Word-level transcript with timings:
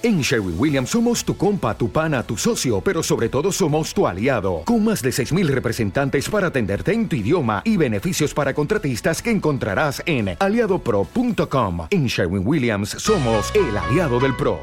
En 0.00 0.20
Sherwin 0.20 0.54
Williams 0.56 0.90
somos 0.90 1.24
tu 1.24 1.36
compa, 1.36 1.76
tu 1.76 1.90
pana, 1.90 2.22
tu 2.22 2.36
socio, 2.36 2.80
pero 2.80 3.02
sobre 3.02 3.28
todo 3.28 3.50
somos 3.50 3.92
tu 3.92 4.06
aliado, 4.06 4.62
con 4.64 4.84
más 4.84 5.02
de 5.02 5.10
6.000 5.10 5.48
representantes 5.48 6.28
para 6.28 6.46
atenderte 6.48 6.92
en 6.92 7.08
tu 7.08 7.16
idioma 7.16 7.62
y 7.64 7.76
beneficios 7.76 8.32
para 8.32 8.54
contratistas 8.54 9.20
que 9.20 9.32
encontrarás 9.32 10.00
en 10.06 10.36
aliadopro.com. 10.38 11.88
En 11.90 12.06
Sherwin 12.06 12.46
Williams 12.46 12.90
somos 12.90 13.52
el 13.56 13.76
aliado 13.76 14.20
del 14.20 14.36
PRO. 14.36 14.60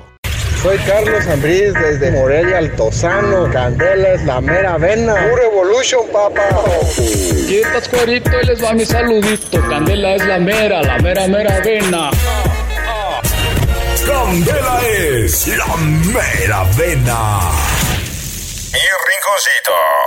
Soy 0.62 0.78
Carlos 0.78 1.28
Ambriz 1.28 1.74
desde 1.74 2.12
Morelia 2.12 2.58
Altozano. 2.58 3.52
Candela 3.52 4.14
es 4.14 4.24
la 4.26 4.40
mera 4.40 4.78
vena. 4.78 5.14
Pure 5.30 5.46
Evolution, 5.46 6.02
papá. 6.12 6.64
Quitas 7.48 7.90
cuerito 7.90 8.32
y 8.42 8.46
les 8.48 8.64
va 8.64 8.74
mi 8.74 8.86
saludito. 8.86 9.62
Candela 9.70 10.16
es 10.16 10.26
la 10.26 10.40
mera, 10.40 10.82
la 10.82 10.98
mera 11.00 11.28
mera 11.28 11.60
vena. 11.60 12.10
Candela 14.06 14.80
es 14.88 15.48
la 15.48 15.76
mera 15.78 16.64
vena. 16.78 17.40
Y 18.72 18.86
rinconcito. 19.08 20.05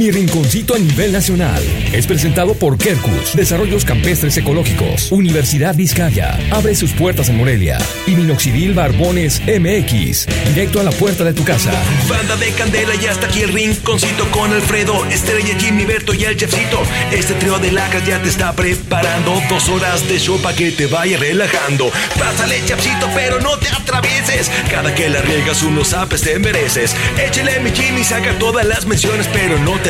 Mi 0.00 0.10
rinconcito 0.10 0.74
a 0.74 0.78
nivel 0.78 1.12
nacional 1.12 1.62
es 1.92 2.06
presentado 2.06 2.54
por 2.54 2.78
Kerkus, 2.78 3.34
Desarrollos 3.34 3.84
Campestres 3.84 4.34
Ecológicos, 4.38 5.12
Universidad 5.12 5.74
Vizcaya, 5.74 6.38
abre 6.50 6.74
sus 6.74 6.94
puertas 6.94 7.28
en 7.28 7.36
Morelia 7.36 7.76
y 8.06 8.12
Minoxidil 8.12 8.72
Barbones 8.72 9.42
MX, 9.42 10.26
directo 10.54 10.80
a 10.80 10.84
la 10.84 10.90
puerta 10.90 11.22
de 11.22 11.34
tu 11.34 11.44
casa. 11.44 11.70
Banda 12.08 12.34
de 12.36 12.50
Candela 12.52 12.94
y 12.94 13.08
hasta 13.08 13.26
aquí 13.26 13.42
el 13.42 13.52
rinconcito 13.52 14.30
con 14.30 14.50
Alfredo, 14.50 15.04
Estrella, 15.04 15.54
Jimmy, 15.58 15.84
Berto 15.84 16.14
y 16.14 16.24
el 16.24 16.34
chefcito. 16.34 16.80
Este 17.12 17.34
trío 17.34 17.58
de 17.58 17.70
lacas 17.70 18.06
ya 18.06 18.22
te 18.22 18.30
está 18.30 18.54
preparando 18.54 19.38
dos 19.50 19.68
horas 19.68 20.08
de 20.08 20.18
show 20.18 20.40
para 20.40 20.56
que 20.56 20.70
te 20.70 20.86
vaya 20.86 21.18
relajando. 21.18 21.92
Pásale, 22.18 22.64
chefcito, 22.64 23.06
pero 23.14 23.38
no 23.40 23.58
te 23.58 23.68
atravieses. 23.68 24.50
Cada 24.70 24.94
que 24.94 25.10
la 25.10 25.20
riegas 25.20 25.62
unos 25.62 25.92
apes 25.92 26.22
te 26.22 26.38
mereces. 26.38 26.96
Échale 27.22 27.60
mi 27.60 27.70
Jimmy, 27.70 28.02
saca 28.02 28.38
todas 28.38 28.64
las 28.64 28.86
menciones, 28.86 29.28
pero 29.30 29.58
no 29.58 29.78
te 29.80 29.89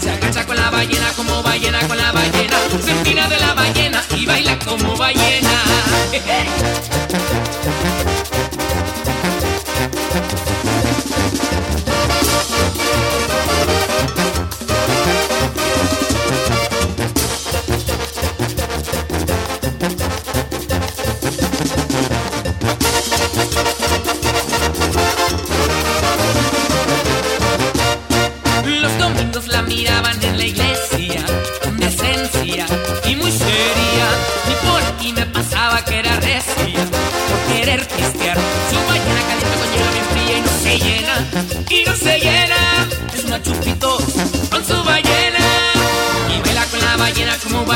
Se 0.00 0.10
agacha 0.10 0.44
con 0.44 0.56
la 0.56 0.68
ballena 0.70 1.12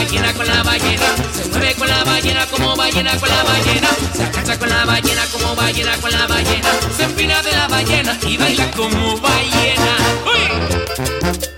ballena 0.07 0.33
con 0.35 0.47
la 0.47 0.63
ballena. 0.63 1.07
Se 1.33 1.49
mueve 1.49 1.75
con 1.75 1.89
la 1.89 2.05
ballena 2.05 2.47
como 2.47 2.77
ballena 2.77 3.19
con 3.19 3.29
la 3.29 3.43
ballena. 3.43 3.89
Se 4.15 4.23
agacha 4.23 4.59
con 4.59 4.69
la 4.69 4.85
ballena 4.85 5.23
como 5.33 5.57
ballena 5.57 5.97
con 5.97 6.13
la 6.13 6.27
ballena. 6.27 6.69
Se 6.97 7.05
empina 7.05 7.43
de 7.43 7.53
la 7.53 7.67
ballena 7.67 8.19
y 8.23 8.37
baila 8.37 8.71
como 8.71 9.19
ballena. 9.19 9.97
¡Uy! 10.25 11.56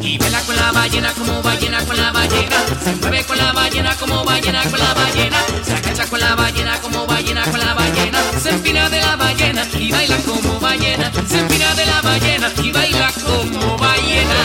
Y 0.00 0.18
baila 0.18 0.40
con 0.42 0.56
la 0.56 0.72
ballena 0.72 1.12
como 1.12 1.42
ballena 1.42 1.84
con 1.84 1.96
la 1.96 2.12
ballena. 2.12 2.56
Se 2.82 2.92
mueve 2.96 3.24
con 3.24 3.36
la 3.36 3.52
ballena 3.52 3.96
como 3.96 4.24
ballena 4.24 4.62
con 4.64 4.78
la 4.78 4.94
ballena. 4.94 5.36
Se 5.64 5.74
agacha 5.74 6.06
con 6.06 6.20
la 6.20 6.34
ballena 6.34 6.80
como 6.80 7.06
ballena 7.06 7.44
con 7.44 7.60
la 7.60 7.74
ballena. 7.74 8.18
Se 8.42 8.50
empina 8.50 8.88
de 8.88 9.00
la 9.00 9.16
ballena 9.16 9.66
y 9.78 9.90
baila 9.90 10.16
como 10.18 10.60
ballena. 10.60 11.12
Se 11.28 11.38
empina 11.38 11.74
de 11.74 11.86
la 11.86 12.02
ballena 12.02 12.52
y 12.62 12.72
baila 12.72 13.12
como 13.24 13.76
ballena. 13.76 14.38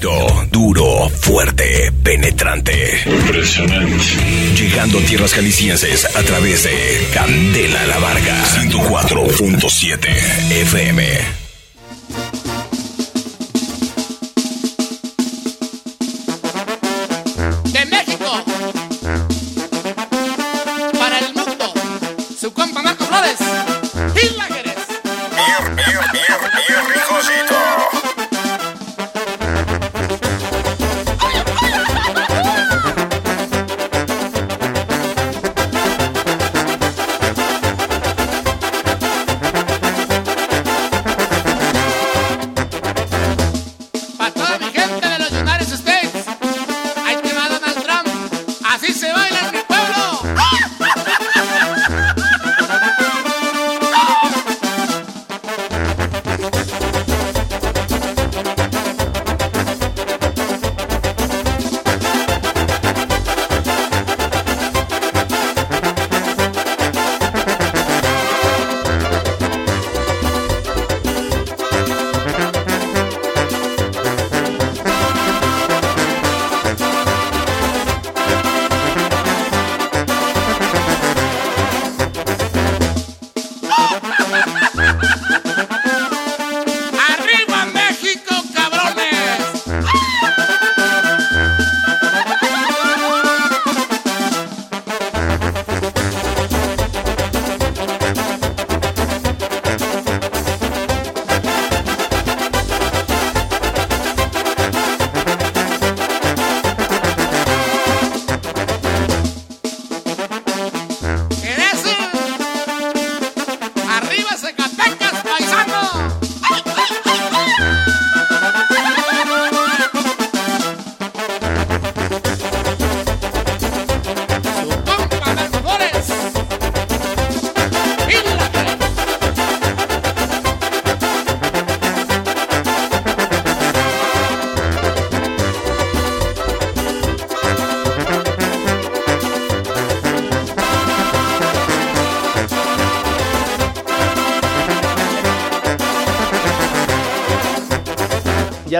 Duro, 0.00 1.08
fuerte, 1.08 1.90
penetrante. 2.02 3.02
Impresionante. 3.06 4.04
Llegando 4.54 4.98
a 4.98 5.02
tierras 5.02 5.32
jaliscienses 5.32 6.16
a 6.16 6.22
través 6.22 6.64
de 6.64 7.08
Candela 7.14 7.86
La 7.86 7.98
Varga 7.98 8.44
104.7 8.44 10.06
FM. 10.50 11.45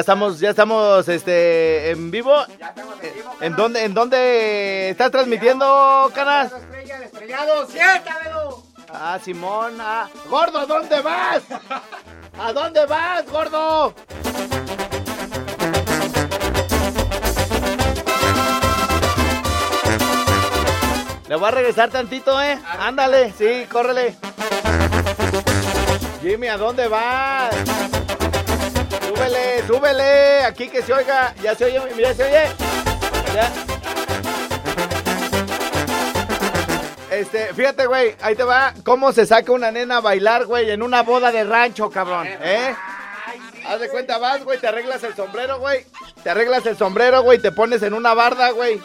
Estamos, 0.06 0.38
ya 0.38 0.50
estamos 0.50 1.08
este, 1.08 1.90
en 1.90 2.12
vivo. 2.12 2.32
¿En 3.40 3.56
dónde, 3.56 3.82
¿En 3.82 3.92
dónde 3.92 4.90
estás 4.90 5.10
transmitiendo, 5.10 6.08
Canas? 6.14 6.52
Estrella, 6.52 6.96
el 6.98 7.02
estrellado. 7.02 8.62
Ah, 8.88 9.18
Simón. 9.20 9.78
Ah. 9.80 10.08
Gordo, 10.30 10.60
¿a 10.60 10.66
dónde 10.66 11.00
vas? 11.00 11.42
¿A 12.38 12.52
dónde 12.52 12.86
vas, 12.86 13.26
gordo? 13.28 13.94
Le 21.28 21.34
voy 21.34 21.48
a 21.48 21.50
regresar 21.50 21.90
tantito, 21.90 22.40
¿eh? 22.40 22.60
Ándale, 22.78 23.32
sí, 23.36 23.66
córrele. 23.72 24.14
Jimmy, 26.22 26.46
¿a 26.46 26.56
dónde 26.56 26.86
vas? 26.86 27.85
Súbele, 29.16 29.66
súbele. 29.66 30.44
Aquí 30.44 30.68
que 30.68 30.82
se 30.82 30.92
oiga. 30.92 31.34
Ya 31.42 31.54
se 31.54 31.64
oye, 31.64 31.80
mira, 31.96 32.12
se 32.12 32.24
oye. 32.24 32.42
Ya. 33.34 33.50
Este, 37.10 37.54
fíjate, 37.54 37.86
güey, 37.86 38.14
ahí 38.20 38.34
te 38.34 38.44
va 38.44 38.74
cómo 38.84 39.10
se 39.10 39.24
saca 39.24 39.50
una 39.50 39.70
nena 39.70 39.98
a 39.98 40.00
bailar, 40.00 40.44
güey, 40.44 40.70
en 40.70 40.82
una 40.82 41.02
boda 41.02 41.32
de 41.32 41.44
rancho, 41.44 41.88
cabrón, 41.88 42.26
¿eh? 42.26 42.74
Haz 43.66 43.80
de 43.80 43.88
cuenta, 43.88 44.18
vas, 44.18 44.44
güey, 44.44 44.58
te 44.58 44.66
arreglas 44.66 45.02
el 45.02 45.14
sombrero, 45.14 45.58
güey. 45.58 45.86
Te 46.22 46.28
arreglas 46.28 46.66
el 46.66 46.76
sombrero, 46.76 47.22
güey, 47.22 47.38
te 47.38 47.52
pones 47.52 47.82
en 47.82 47.94
una 47.94 48.12
barda, 48.12 48.50
güey. 48.50 48.82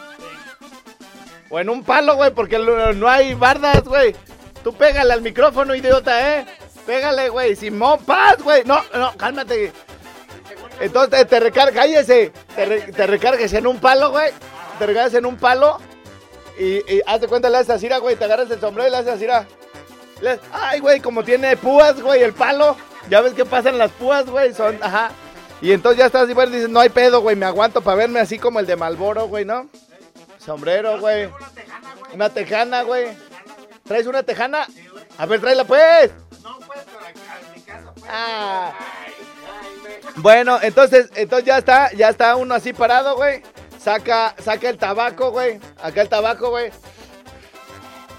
O 1.50 1.60
en 1.60 1.68
un 1.68 1.84
palo, 1.84 2.16
güey, 2.16 2.30
porque 2.30 2.58
no 2.58 3.06
hay 3.06 3.34
bardas, 3.34 3.82
güey. 3.82 4.16
Tú 4.64 4.72
pégale 4.72 5.12
al 5.12 5.20
micrófono, 5.20 5.74
idiota, 5.74 6.38
¿eh? 6.38 6.46
Pégale, 6.86 7.28
güey. 7.28 7.54
Simón, 7.54 8.02
paz, 8.04 8.38
güey. 8.42 8.62
No, 8.64 8.82
no, 8.94 9.14
cálmate. 9.16 9.72
Entonces 10.80 11.26
te 11.28 11.40
recargas, 11.40 11.74
cállese. 11.74 12.32
Te, 12.56 12.64
re- 12.64 12.80
te 12.92 13.06
recargas 13.06 13.52
en 13.52 13.66
un 13.66 13.78
palo, 13.78 14.10
güey. 14.10 14.30
Te 14.78 14.86
recargas 14.86 15.14
en 15.14 15.26
un 15.26 15.36
palo. 15.36 15.78
Y, 16.58 16.78
y 16.92 17.02
haz 17.06 17.20
de 17.20 17.28
cuenta, 17.28 17.48
le 17.48 17.58
haces 17.58 17.70
así, 17.70 17.88
güey. 18.00 18.16
Te 18.16 18.24
agarras 18.24 18.50
el 18.50 18.60
sombrero 18.60 18.88
y 18.88 18.90
le 18.90 18.96
haces 18.98 19.12
así. 19.14 19.26
Le- 20.20 20.40
Ay, 20.52 20.80
güey, 20.80 21.00
como 21.00 21.22
tiene 21.24 21.56
púas, 21.56 22.00
güey, 22.00 22.22
el 22.22 22.32
palo. 22.32 22.76
Ya 23.08 23.20
ves 23.20 23.34
qué 23.34 23.44
pasan 23.44 23.78
las 23.78 23.90
púas, 23.92 24.26
güey. 24.26 24.52
Son, 24.54 24.78
ajá. 24.82 25.10
Y 25.60 25.72
entonces 25.72 25.98
ya 25.98 26.06
estás 26.06 26.22
así, 26.24 26.32
güey, 26.32 26.50
dices, 26.50 26.68
no 26.68 26.80
hay 26.80 26.88
pedo, 26.88 27.20
güey. 27.20 27.36
Me 27.36 27.46
aguanto 27.46 27.80
para 27.82 27.96
verme 27.96 28.20
así 28.20 28.38
como 28.38 28.58
el 28.60 28.66
de 28.66 28.76
Malboro, 28.76 29.26
güey, 29.28 29.44
¿no? 29.44 29.68
Sombrero, 30.38 30.98
güey. 31.00 31.28
Una 32.12 32.28
tejana, 32.30 32.82
güey. 32.82 33.08
¿Traes 33.84 34.06
una 34.06 34.22
tejana? 34.22 34.66
A 35.18 35.26
ver, 35.26 35.40
tráela, 35.40 35.64
pues. 35.64 36.10
Ah. 38.08 38.72
Bueno, 40.16 40.58
entonces, 40.62 41.10
entonces 41.14 41.46
ya 41.46 41.58
está, 41.58 41.90
ya 41.92 42.08
está 42.08 42.36
uno 42.36 42.54
así 42.54 42.72
parado, 42.72 43.16
güey. 43.16 43.42
Saca, 43.78 44.34
saca 44.38 44.68
el 44.68 44.78
tabaco, 44.78 45.30
güey. 45.30 45.58
Acá 45.82 46.02
el 46.02 46.08
tabaco, 46.08 46.50
güey. 46.50 46.70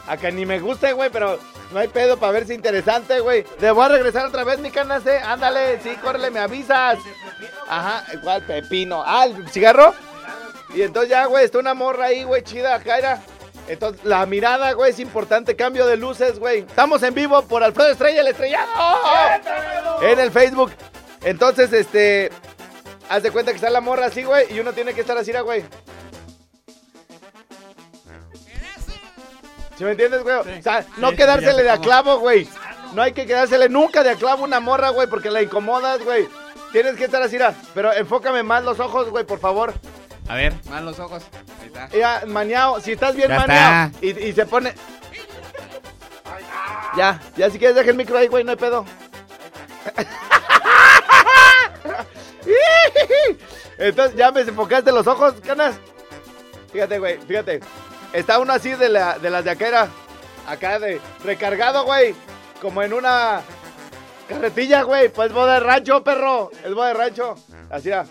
Acá 0.08 0.32
ni 0.32 0.46
me 0.46 0.60
guste, 0.60 0.92
güey, 0.92 1.10
pero 1.10 1.40
no 1.72 1.80
hay 1.80 1.88
pedo 1.88 2.18
para 2.18 2.34
verse 2.34 2.54
interesante, 2.54 3.20
güey. 3.22 3.46
Le 3.60 3.72
voy 3.72 3.86
a 3.86 3.90
regresar 3.90 4.26
otra 4.26 4.44
vez, 4.44 4.60
mi 4.60 4.70
canas, 4.70 5.06
eh. 5.06 5.20
Ándale, 5.20 5.80
sí, 5.82 5.96
córrele, 6.02 6.32
me 6.32 6.40
avisas. 6.40 7.00
Ajá, 7.68 8.04
igual 8.14 8.46
pepino. 8.46 9.04
Ah, 9.06 9.26
el 9.26 9.48
cigarro. 9.50 9.94
Y 10.76 10.82
entonces 10.82 11.12
ya, 11.12 11.26
güey, 11.26 11.46
está 11.46 11.60
una 11.60 11.74
morra 11.74 12.06
ahí, 12.06 12.24
güey, 12.24 12.44
chida, 12.44 12.80
Jaira. 12.82 13.22
Entonces, 13.68 14.04
la 14.04 14.26
mirada, 14.26 14.74
güey, 14.74 14.92
es 14.92 15.00
importante. 15.00 15.56
Cambio 15.56 15.86
de 15.86 15.96
luces, 15.96 16.38
güey. 16.40 16.60
Estamos 16.60 17.02
en 17.04 17.14
vivo 17.14 17.42
por 17.44 17.64
Alfredo 17.64 17.92
Estrella, 17.92 18.22
el 18.22 18.28
estrellado. 18.28 18.68
En 20.02 20.20
el 20.20 20.32
Facebook. 20.32 20.72
Entonces, 21.24 21.72
este. 21.74 22.32
Haz 23.10 23.24
de 23.24 23.32
cuenta 23.32 23.52
que 23.52 23.58
está 23.58 23.70
la 23.70 23.82
morra 23.82 24.08
así, 24.08 24.24
güey, 24.24 24.54
y 24.54 24.60
uno 24.60 24.74
tiene 24.74 24.94
que 24.94 25.02
estar 25.02 25.18
así, 25.18 25.32
güey. 25.34 25.64
¿Sí 29.78 29.84
me 29.84 29.92
entiendes, 29.92 30.24
güey? 30.24 30.36
O 30.36 30.62
sea, 30.62 30.86
no 30.98 31.10
Sí, 31.10 31.18
quedársele 31.18 31.58
sé 31.58 31.64
de 31.64 31.70
a 31.70 31.76
cómo. 31.76 31.84
clavo, 31.86 32.20
güey. 32.20 32.48
No 32.94 33.02
hay 33.02 33.12
que 33.12 33.26
quedársele 33.26 33.70
nunca 33.70 34.04
de 34.04 34.12
a 34.12 34.16
clavo 34.16 34.44
a 34.44 34.48
una 34.48 34.60
morra, 34.60 34.90
güey, 34.90 35.08
porque 35.08 35.32
la 35.32 35.42
incomodas, 35.42 36.04
güey. 36.04 36.28
Tienes 36.72 36.96
que 36.96 37.06
estar 37.06 37.22
así. 37.22 37.38
Pero 37.74 37.92
enfócame 37.94 38.44
más 38.44 38.64
los 38.64 38.80
ojos, 38.80 39.10
güey, 39.10 39.26
por 39.26 39.40
favor. 39.40 39.74
A 40.28 40.36
ver, 40.36 40.54
más 40.70 40.82
los 40.84 41.00
ojos. 41.00 41.24
Ahí 41.62 41.68
está. 41.68 41.90
Ya, 41.90 42.24
maniao, 42.28 42.80
si 42.80 42.94
estás 42.94 43.16
bien 43.16 43.30
Ya 43.30 43.40
maniao 43.40 43.92
y, 44.02 44.10
y 44.12 44.34
se 44.34 44.46
pone. 44.46 44.74
Ya, 46.96 47.20
ya 47.36 47.50
si 47.50 47.58
quieres 47.58 47.76
deja 47.76 47.90
el 47.90 47.98
micro 47.98 48.18
ahí, 48.18 48.28
güey, 48.28 48.44
no 48.44 48.52
hay 48.52 48.58
pedo. 48.58 48.86
Entonces, 53.78 54.16
ya 54.16 54.32
me 54.32 54.42
desenfocaste 54.42 54.92
los 54.92 55.08
ojos, 55.08 55.36
canas. 55.46 55.76
Fíjate, 56.72 57.00
güey, 57.00 57.18
fíjate. 57.20 57.60
Está 58.14 58.40
uno 58.40 58.54
así 58.54 58.72
de, 58.72 58.90
la, 58.90 59.18
de 59.20 59.30
las 59.30 59.44
de 59.44 59.52
acá, 59.52 60.80
de 60.80 61.02
recargado, 61.24 61.86
güey. 61.86 62.16
Como 62.62 62.82
en 62.82 62.94
una 62.94 63.42
carretilla, 64.28 64.84
güey. 64.84 65.10
Pues 65.10 65.34
boda 65.34 65.56
de 65.56 65.60
rancho, 65.62 66.04
perro. 66.04 66.52
Es 66.64 66.74
boda 66.74 66.90
de 66.90 66.94
rancho. 66.94 67.36
Así 67.70 67.90
era. 67.90 68.06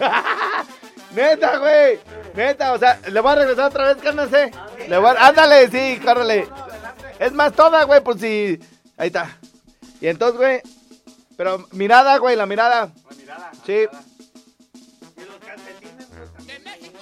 Neta, 1.14 1.58
güey. 1.58 1.98
Neta, 2.34 2.72
o 2.72 2.78
sea, 2.78 3.00
le 3.08 3.20
voy 3.20 3.32
a 3.32 3.34
regresar 3.34 3.66
otra 3.66 3.92
vez, 3.92 4.02
cárnese. 4.02 4.50
Le 4.88 4.98
voy 4.98 5.10
a... 5.10 5.28
Ándale, 5.28 5.68
sí, 5.68 6.00
córrele. 6.04 6.48
Es 7.20 7.32
más 7.32 7.52
toda, 7.52 7.84
güey, 7.84 8.02
por 8.02 8.18
si. 8.18 8.58
Ahí 8.96 9.06
está. 9.08 9.36
Y 10.00 10.08
entonces, 10.08 10.36
güey. 10.38 10.62
Pero 11.36 11.66
mirada, 11.72 12.18
güey, 12.18 12.34
la 12.34 12.46
mirada. 12.46 12.92
Sí. 13.64 13.86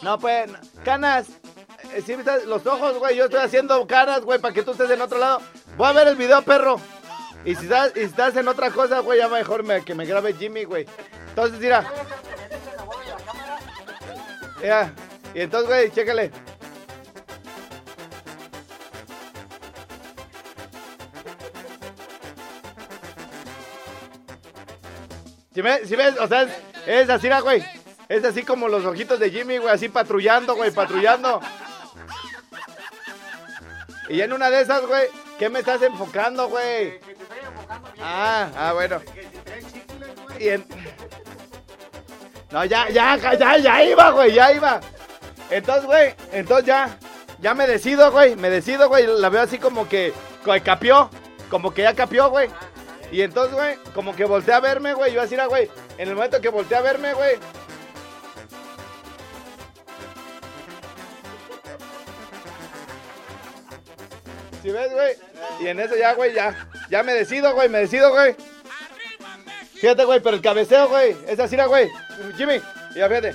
No, 0.02 0.18
pues, 0.18 0.50
canas. 0.84 1.26
eh, 1.94 2.02
Sí, 2.04 2.14
los 2.46 2.66
ojos, 2.66 2.98
güey. 2.98 3.16
Yo 3.16 3.24
estoy 3.24 3.40
haciendo 3.40 3.86
caras, 3.86 4.20
güey, 4.22 4.38
para 4.38 4.54
que 4.54 4.62
tú 4.62 4.72
estés 4.72 4.90
en 4.90 5.00
otro 5.00 5.18
lado. 5.18 5.40
Voy 5.76 5.88
a 5.88 5.92
ver 5.92 6.08
el 6.08 6.16
video, 6.16 6.42
perro. 6.42 6.80
Y 7.44 7.54
si 7.54 7.64
estás, 7.64 7.92
y 7.96 8.00
si 8.00 8.04
estás 8.06 8.36
en 8.36 8.48
otra 8.48 8.70
cosa, 8.70 9.00
güey, 9.00 9.18
ya 9.18 9.28
mejor 9.28 9.62
me- 9.62 9.84
que 9.84 9.94
me 9.94 10.04
grabe 10.04 10.34
Jimmy, 10.34 10.64
güey. 10.64 10.86
Entonces, 11.30 11.58
mira. 11.60 11.84
Ya. 14.62 14.92
Y 15.34 15.40
entonces, 15.40 15.68
güey, 15.68 15.90
chécale. 15.90 16.30
Si 25.58 25.62
ves, 25.62 25.88
si 25.88 25.96
ves, 25.96 26.14
o 26.20 26.28
sea, 26.28 26.46
es, 26.86 27.10
así, 27.10 27.28
¿no, 27.28 27.42
güey. 27.42 27.64
Es 28.08 28.22
así 28.22 28.44
como 28.44 28.68
los 28.68 28.84
ojitos 28.84 29.18
de 29.18 29.28
Jimmy, 29.28 29.58
güey, 29.58 29.74
así 29.74 29.88
patrullando, 29.88 30.54
güey, 30.54 30.70
patrullando. 30.70 31.40
Y 34.08 34.20
en 34.20 34.32
una 34.32 34.50
de 34.50 34.60
esas, 34.60 34.86
güey, 34.86 35.08
¿qué 35.36 35.48
me 35.48 35.58
estás 35.58 35.82
enfocando, 35.82 36.48
güey? 36.48 37.00
Ah, 38.00 38.50
ah, 38.56 38.72
bueno. 38.72 39.00
Y 40.38 40.50
en... 40.50 40.64
No, 42.52 42.64
ya, 42.64 42.88
ya, 42.90 43.16
ya, 43.16 43.58
ya 43.58 43.82
iba, 43.82 44.10
güey, 44.12 44.34
ya 44.34 44.52
iba. 44.52 44.78
Entonces, 45.50 45.86
güey, 45.86 46.14
entonces 46.30 46.66
ya, 46.66 46.96
ya 47.40 47.54
me 47.54 47.66
decido, 47.66 48.12
güey, 48.12 48.36
me 48.36 48.48
decido, 48.48 48.88
güey, 48.88 49.08
la 49.08 49.28
veo 49.28 49.42
así 49.42 49.56
que, 49.56 49.62
como 49.62 49.88
que 49.88 50.14
capió, 50.62 51.10
como 51.50 51.74
que 51.74 51.82
ya 51.82 51.94
capió, 51.94 52.30
güey. 52.30 52.48
Y 53.10 53.22
entonces, 53.22 53.54
güey, 53.54 53.76
como 53.94 54.14
que 54.14 54.24
volteé 54.24 54.54
a 54.54 54.60
verme, 54.60 54.94
güey, 54.94 55.12
yo 55.12 55.22
así 55.22 55.34
era, 55.34 55.46
güey, 55.46 55.70
en 55.96 56.08
el 56.08 56.14
momento 56.14 56.40
que 56.40 56.50
volteé 56.50 56.76
a 56.76 56.82
verme, 56.82 57.14
güey. 57.14 57.36
¿Sí 64.62 64.70
ves, 64.70 64.92
güey? 64.92 65.16
Y 65.60 65.68
en 65.68 65.80
eso 65.80 65.96
ya, 65.96 66.12
güey, 66.14 66.34
ya, 66.34 66.68
ya 66.90 67.02
me 67.02 67.14
decido, 67.14 67.54
güey, 67.54 67.68
me 67.68 67.78
decido, 67.78 68.10
güey. 68.10 68.36
Fíjate, 69.74 70.04
güey, 70.04 70.20
pero 70.20 70.36
el 70.36 70.42
cabeceo, 70.42 70.88
güey, 70.88 71.16
es 71.26 71.38
así, 71.38 71.56
güey. 71.56 71.88
Jimmy, 72.36 72.60
ya 72.94 73.08
fíjate. 73.08 73.34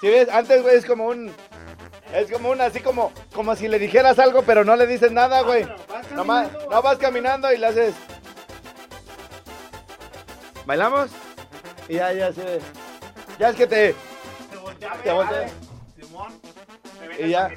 Si 0.00 0.08
ves, 0.08 0.28
antes, 0.28 0.62
güey, 0.62 0.76
es 0.76 0.84
como 0.84 1.06
un. 1.06 1.32
Es 2.12 2.30
como 2.30 2.50
un 2.50 2.60
así 2.60 2.80
como. 2.80 3.12
Como 3.34 3.56
si 3.56 3.68
le 3.68 3.78
dijeras 3.78 4.18
algo, 4.18 4.42
pero 4.42 4.64
no 4.64 4.76
le 4.76 4.86
dices 4.86 5.10
nada, 5.10 5.40
güey. 5.40 5.66
Nomás, 6.12 6.48
no 6.70 6.82
vas 6.82 6.98
caminando 6.98 7.52
y 7.52 7.58
le 7.58 7.66
haces. 7.66 7.94
¿Bailamos? 10.66 11.10
Y 11.88 11.94
ya, 11.94 12.12
ya 12.12 12.32
se. 12.32 12.60
Ya 13.38 13.50
es 13.50 13.56
que 13.56 13.66
te. 13.66 13.94
Te 15.02 15.12
voltea. 15.12 15.46
Y 17.18 17.28
ya. 17.30 17.50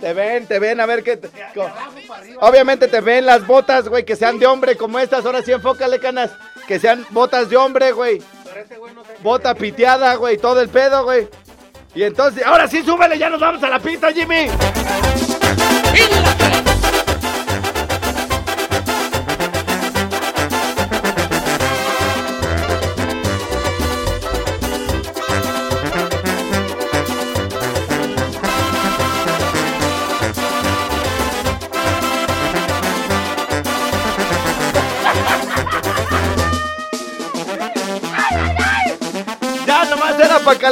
Te 0.00 0.12
ven, 0.12 0.46
te 0.46 0.58
ven, 0.58 0.80
a 0.80 0.86
ver 0.86 1.02
qué. 1.04 1.16
te- 1.16 1.30
Obviamente 2.40 2.88
te 2.88 3.00
ven 3.00 3.24
las 3.24 3.46
botas, 3.46 3.88
güey, 3.88 4.04
que 4.04 4.16
sean 4.16 4.38
de 4.38 4.46
hombre 4.46 4.76
como 4.76 4.98
estas. 4.98 5.24
Ahora 5.24 5.42
sí, 5.42 5.52
enfócale, 5.52 5.98
canas. 6.00 6.30
Que 6.66 6.78
sean 6.78 7.06
botas 7.10 7.48
de 7.48 7.56
hombre, 7.56 7.92
güey. 7.92 8.20
Bota 9.22 9.54
piteada, 9.54 10.14
güey, 10.16 10.36
todo 10.38 10.60
el 10.60 10.68
pedo, 10.68 11.04
güey. 11.04 11.28
Y 11.94 12.02
entonces, 12.02 12.44
ahora 12.44 12.66
sí, 12.68 12.82
súbele, 12.82 13.18
ya 13.18 13.28
nos 13.30 13.40
vamos 13.40 13.62
a 13.62 13.68
la 13.68 13.78
pista, 13.78 14.12
Jimmy. 14.12 14.48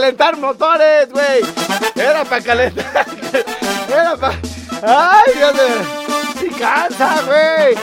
Calentar 0.00 0.36
motores, 0.38 1.10
güey. 1.10 1.42
Era 1.94 2.24
para 2.24 2.42
calentar. 2.42 3.06
Era 3.88 4.16
para. 4.16 4.38
¡Ay, 4.82 5.32
Dios 5.36 5.54
mío! 5.54 6.32
¡Sí 6.38 6.48
cansa, 6.58 7.20
güey! 7.26 7.74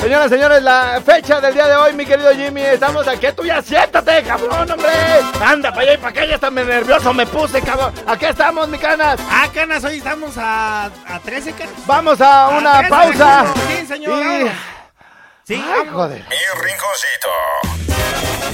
Señoras, 0.00 0.30
señores, 0.30 0.62
la 0.62 1.02
fecha 1.04 1.40
del 1.40 1.52
día 1.52 1.66
de 1.66 1.74
hoy, 1.74 1.92
mi 1.94 2.06
querido 2.06 2.32
Jimmy, 2.32 2.62
estamos 2.62 3.08
aquí. 3.08 3.26
Tú 3.34 3.44
ya 3.44 3.60
siéntate, 3.60 4.22
cabrón, 4.22 4.70
hombre. 4.70 4.88
Anda, 5.44 5.70
para 5.70 5.82
allá 5.82 5.94
y 5.94 5.96
para 5.96 6.08
acá, 6.10 6.24
ya 6.24 6.34
está 6.36 6.48
nervioso, 6.48 7.12
me 7.12 7.26
puse, 7.26 7.60
cabrón. 7.60 7.92
Aquí 8.06 8.26
estamos, 8.26 8.68
mi 8.68 8.78
canas. 8.78 9.18
Ah, 9.28 9.48
canas, 9.52 9.82
hoy 9.82 9.96
estamos 9.98 10.38
a, 10.38 10.84
a 10.84 11.20
13, 11.24 11.52
canas. 11.54 11.74
Vamos 11.86 12.20
a 12.20 12.48
una 12.50 12.78
13, 12.78 12.88
pausa. 12.88 13.46
Sí, 13.68 13.86
señor. 13.86 14.24
Y-. 14.24 14.50
Sí, 15.44 15.54
Ay, 15.54 15.88
joder. 15.92 16.20
Mi 16.28 16.62
rinconcito. 16.62 17.87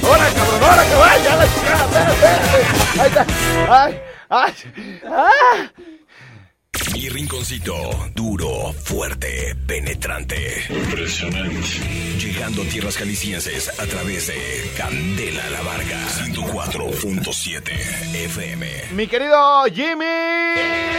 ¡Ahora, 0.02 0.26
cabrón! 0.34 0.62
¡Ahora, 0.62 0.84
cabrón! 0.84 1.08
¡Ay, 1.10 1.22
ya 1.24 1.36
la 1.36 1.54
chingada! 1.54 1.84
¡Espérate! 1.84 2.58
¡Ahí 3.00 3.08
está! 3.08 3.26
¡Ay! 3.68 4.00
¡Ay! 4.28 4.52
¡Ah! 5.06 5.70
Mi 6.92 7.08
rinconcito, 7.08 7.74
duro, 8.14 8.72
fuerte, 8.72 9.54
penetrante. 9.66 10.64
Impresionante. 10.68 11.66
Llegando 12.18 12.62
a 12.62 12.64
tierras 12.66 12.96
jaliscienses 12.96 13.68
a 13.80 13.86
través 13.86 14.26
de 14.28 14.72
Candela 14.76 15.50
la 15.50 15.62
Varga. 15.62 16.00
104.7 16.08 17.70
FM. 18.26 18.66
Mi 18.92 19.06
querido 19.06 19.64
Jimmy. 19.72 20.04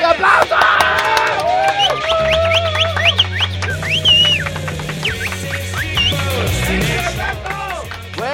¡Aplausos! 0.06 0.58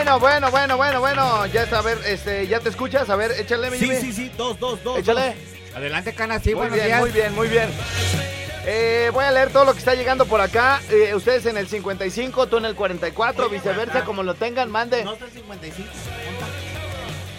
Bueno, 0.03 0.19
bueno, 0.19 0.49
bueno, 0.49 0.77
bueno, 0.77 0.99
bueno. 0.99 1.45
Ya 1.45 1.61
está, 1.61 1.77
a 1.77 1.81
ver, 1.83 1.99
este, 2.07 2.47
¿ya 2.47 2.59
te 2.59 2.69
escuchas? 2.69 3.07
A 3.11 3.15
ver, 3.15 3.33
échale, 3.39 3.69
mi 3.69 3.77
Sí, 3.77 3.85
Jimmy. 3.85 4.01
sí, 4.01 4.11
sí, 4.13 4.31
dos, 4.35 4.59
dos, 4.59 4.83
dos. 4.83 4.97
Échale. 4.97 5.27
dos. 5.35 5.75
Adelante, 5.75 6.15
canas, 6.15 6.41
sí, 6.41 6.49
muy 6.55 6.69
buenos 6.69 6.73
bien, 6.75 6.87
días. 6.87 6.99
muy 7.01 7.11
bien, 7.11 7.35
muy 7.35 7.47
bien. 7.47 7.69
Eh, 8.65 9.11
voy 9.13 9.25
a 9.25 9.31
leer 9.31 9.51
todo 9.51 9.63
lo 9.63 9.73
que 9.73 9.79
está 9.79 9.93
llegando 9.93 10.25
por 10.25 10.41
acá. 10.41 10.81
Eh, 10.89 11.13
ustedes 11.13 11.45
en 11.45 11.55
el 11.55 11.67
55, 11.67 12.47
tú 12.47 12.57
en 12.57 12.65
el 12.65 12.75
44, 12.75 13.47
viceversa, 13.49 14.03
como 14.03 14.23
lo 14.23 14.33
tengan, 14.33 14.71
mande. 14.71 15.03
No 15.03 15.13
está 15.13 15.25
el 15.25 15.31
55. 15.33 15.87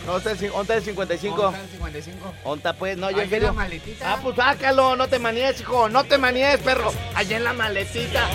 No, 0.07 0.17
está 0.17 0.33
el 0.33 0.39
cin- 0.39 0.49
¿dónde 0.51 0.63
está 0.63 0.75
el 0.75 0.83
55? 0.83 1.37
¿Dónde 1.37 1.59
está 1.59 1.65
el 1.65 1.71
55? 1.73 2.35
Onta 2.45 2.73
pues, 2.73 2.97
no, 2.97 3.11
yo 3.11 3.19
en 3.19 3.25
en 3.25 3.31
serio. 3.31 3.47
la 3.49 3.53
maletita. 3.53 4.13
Ah, 4.13 4.19
pues 4.23 4.35
sácalo, 4.37 4.97
no 4.97 5.07
te 5.09 5.19
maníes, 5.21 5.61
hijo, 5.61 5.89
no 5.89 6.03
te 6.05 6.19
maníes, 6.19 6.59
perro. 6.59 6.93
Allá 7.15 7.37
en 7.37 7.45
la 7.45 7.53
maletita. 7.53 8.27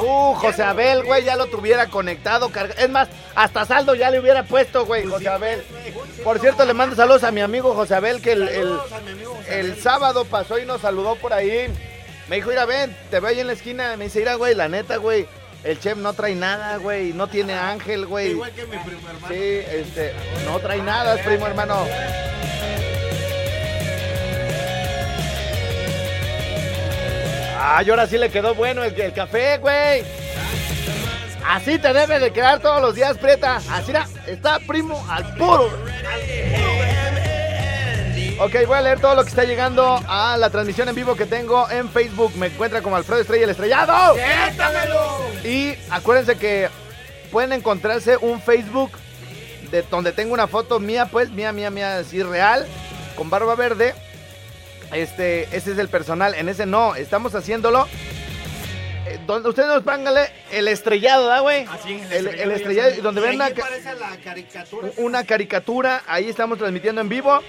Uh, 0.00 0.34
José 0.34 0.62
Abel, 0.62 1.02
güey, 1.02 1.24
ya 1.24 1.34
lo 1.36 1.46
tuviera 1.46 1.88
conectado, 1.88 2.50
carga- 2.50 2.74
Es 2.78 2.88
más, 2.88 3.08
hasta 3.34 3.66
saldo 3.66 3.94
ya 3.96 4.10
le 4.10 4.20
hubiera 4.20 4.44
puesto, 4.44 4.86
güey, 4.86 5.04
José 5.06 5.28
Abel. 5.28 5.62
Por 6.22 6.38
cierto, 6.38 6.64
le 6.64 6.72
mando 6.74 6.94
saludos 6.94 7.24
a 7.24 7.30
mi 7.32 7.40
amigo 7.40 7.74
José 7.74 7.96
Abel, 7.96 8.22
que 8.22 8.32
el, 8.32 8.48
el, 8.48 8.78
el 9.48 9.80
sábado 9.82 10.24
pasó 10.24 10.58
y 10.58 10.66
nos 10.66 10.80
saludó 10.82 11.16
por 11.16 11.32
ahí. 11.32 11.66
Me 12.28 12.36
dijo, 12.36 12.50
mira, 12.50 12.64
ven, 12.64 12.96
te 13.10 13.18
veo 13.18 13.30
ahí 13.30 13.40
en 13.40 13.48
la 13.48 13.52
esquina. 13.54 13.96
Me 13.96 14.04
dice, 14.04 14.20
mira, 14.20 14.34
güey, 14.36 14.54
la 14.54 14.68
neta, 14.68 14.96
güey. 14.98 15.26
El 15.64 15.78
chef 15.78 15.96
no 15.96 16.12
trae 16.12 16.34
nada, 16.34 16.76
güey. 16.78 17.12
No 17.12 17.28
tiene 17.28 17.54
ángel, 17.54 18.06
güey. 18.06 18.30
Igual 18.32 18.50
que 18.50 18.66
mi 18.66 18.76
primo 18.78 19.08
hermano. 19.08 19.28
Sí, 19.28 19.60
este, 19.70 20.12
no 20.44 20.58
trae 20.58 20.82
nada, 20.82 21.14
es 21.14 21.24
primo 21.24 21.46
hermano. 21.46 21.86
Ay, 27.64 27.88
ahora 27.90 28.08
sí 28.08 28.18
le 28.18 28.28
quedó 28.28 28.54
bueno 28.56 28.82
el, 28.82 29.00
el 29.00 29.12
café, 29.12 29.58
güey. 29.58 30.02
Así 31.46 31.78
te 31.78 31.92
debe 31.92 32.18
de 32.18 32.32
quedar 32.32 32.60
todos 32.60 32.80
los 32.82 32.94
días, 32.94 33.16
Prieta. 33.18 33.60
Así 33.70 33.90
era, 33.90 34.08
está 34.26 34.58
primo 34.66 35.04
al 35.08 35.34
puro. 35.36 35.70
Ok, 38.40 38.66
voy 38.66 38.76
a 38.76 38.80
leer 38.80 38.98
todo 38.98 39.14
lo 39.14 39.22
que 39.22 39.28
está 39.28 39.44
llegando 39.44 40.00
a 40.08 40.36
la 40.36 40.50
transmisión 40.50 40.88
en 40.88 40.94
vivo 40.96 41.14
que 41.14 41.26
tengo 41.26 41.70
en 41.70 41.88
Facebook. 41.88 42.32
Me 42.36 42.46
encuentra 42.46 42.82
como 42.82 42.96
Alfredo 42.96 43.20
Estrella 43.20 43.44
el 43.44 43.50
Estrellado. 43.50 44.16
Y 45.44 45.74
acuérdense 45.90 46.36
que 46.36 46.68
pueden 47.30 47.52
encontrarse 47.52 48.16
un 48.18 48.40
Facebook 48.40 48.92
de 49.70 49.82
donde 49.82 50.12
tengo 50.12 50.34
una 50.34 50.46
foto 50.46 50.78
mía, 50.78 51.06
pues, 51.06 51.30
mía, 51.30 51.52
mía, 51.52 51.70
mía, 51.70 51.98
así 51.98 52.22
real, 52.22 52.66
con 53.16 53.30
barba 53.30 53.54
verde. 53.54 53.94
Este, 54.92 55.44
ese 55.56 55.72
es 55.72 55.78
el 55.78 55.88
personal. 55.88 56.34
En 56.34 56.48
ese 56.48 56.66
no, 56.66 56.94
estamos 56.94 57.34
haciéndolo. 57.34 57.88
eh, 59.06 59.18
donde 59.26 59.48
ustedes 59.48 59.68
nos 59.68 59.82
pónganle 59.82 60.28
el 60.52 60.68
estrellado, 60.68 61.26
¿da, 61.26 61.40
güey? 61.40 61.64
Así, 61.64 61.94
en 61.94 62.00
El, 62.12 62.26
estrellado 62.26 62.42
el 62.42 62.50
estrellado, 62.52 62.90
y 62.94 63.00
donde 63.00 63.20
ven 63.22 63.34
una, 63.34 63.50
caricatura. 64.22 64.88
una 64.98 65.24
caricatura, 65.24 66.02
ahí 66.06 66.28
estamos 66.28 66.58
transmitiendo 66.58 67.00
en 67.00 67.08
vivo. 67.08 67.40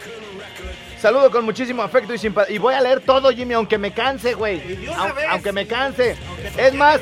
Saludo 1.00 1.30
con 1.30 1.44
muchísimo 1.44 1.84
afecto 1.84 2.14
y 2.14 2.18
simpatía. 2.18 2.56
Y 2.56 2.60
voy 2.60 2.74
a 2.74 2.80
leer 2.82 3.02
todo, 3.02 3.30
Jimmy, 3.32 3.56
aunque 3.56 3.78
me 3.78 3.92
canse, 3.92 4.34
güey. 4.36 4.88
Aunque 5.30 5.52
me 5.52 5.68
canse. 5.68 6.16
Es 6.58 6.74
más, 6.74 7.02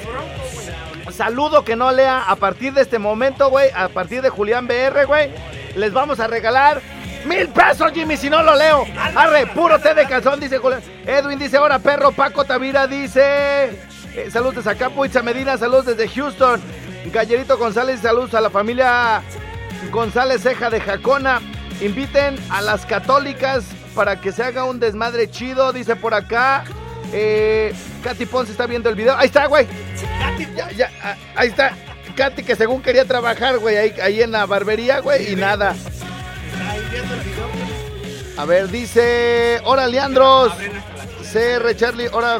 saludo 1.11 1.63
que 1.63 1.75
no 1.75 1.91
lea 1.91 2.23
a 2.27 2.35
partir 2.35 2.73
de 2.73 2.81
este 2.81 2.99
momento, 2.99 3.49
güey. 3.49 3.69
A 3.75 3.89
partir 3.89 4.21
de 4.21 4.29
Julián 4.29 4.67
BR, 4.67 5.05
güey. 5.05 5.31
Les 5.75 5.93
vamos 5.93 6.19
a 6.19 6.27
regalar 6.27 6.81
mil 7.25 7.47
pesos, 7.49 7.91
Jimmy, 7.93 8.17
si 8.17 8.29
no 8.29 8.43
lo 8.43 8.55
leo. 8.55 8.85
Arre, 9.15 9.47
puro 9.47 9.79
té 9.79 9.93
de 9.93 10.05
calzón, 10.05 10.39
dice 10.39 10.57
Julián. 10.57 10.81
Edwin 11.05 11.39
dice, 11.39 11.57
ahora 11.57 11.79
perro. 11.79 12.11
Paco 12.11 12.45
Tavira 12.45 12.87
dice, 12.87 13.65
eh, 14.15 14.29
saludos 14.31 14.55
desde 14.55 14.71
acá, 14.71 14.89
Puitza 14.89 15.21
Medina, 15.21 15.57
saludos 15.57 15.85
desde 15.87 16.07
Houston. 16.07 16.61
Gallerito 17.11 17.57
González, 17.57 18.01
saludos 18.01 18.33
a 18.33 18.41
la 18.41 18.49
familia 18.49 19.21
González 19.91 20.43
Ceja 20.43 20.69
de 20.69 20.81
Jacona. 20.81 21.41
Inviten 21.81 22.35
a 22.49 22.61
las 22.61 22.85
católicas 22.85 23.65
para 23.95 24.21
que 24.21 24.31
se 24.31 24.43
haga 24.43 24.65
un 24.65 24.79
desmadre 24.79 25.29
chido, 25.29 25.73
dice 25.73 25.95
por 25.95 26.13
acá. 26.13 26.63
Eh, 27.11 27.73
Katy 28.01 28.25
Ponce 28.25 28.51
está 28.51 28.65
viendo 28.67 28.89
el 28.89 28.95
video. 28.95 29.15
Ahí 29.15 29.27
está, 29.27 29.45
güey. 29.47 29.67
Ya, 30.55 30.71
ya, 30.71 30.91
ah, 31.03 31.15
ahí 31.35 31.49
está. 31.49 31.75
Katy 32.15 32.43
que 32.43 32.55
según 32.55 32.81
quería 32.81 33.05
trabajar, 33.05 33.57
güey, 33.59 33.77
ahí, 33.77 33.93
ahí 34.01 34.21
en 34.21 34.31
la 34.31 34.45
barbería, 34.45 34.99
güey, 34.99 35.31
y 35.31 35.35
nada. 35.35 35.75
A 38.37 38.45
ver, 38.45 38.69
dice, 38.69 39.61
hola 39.63 39.87
Leandros. 39.87 40.53
CR 41.31 41.75
Charlie, 41.75 42.09
hola. 42.11 42.39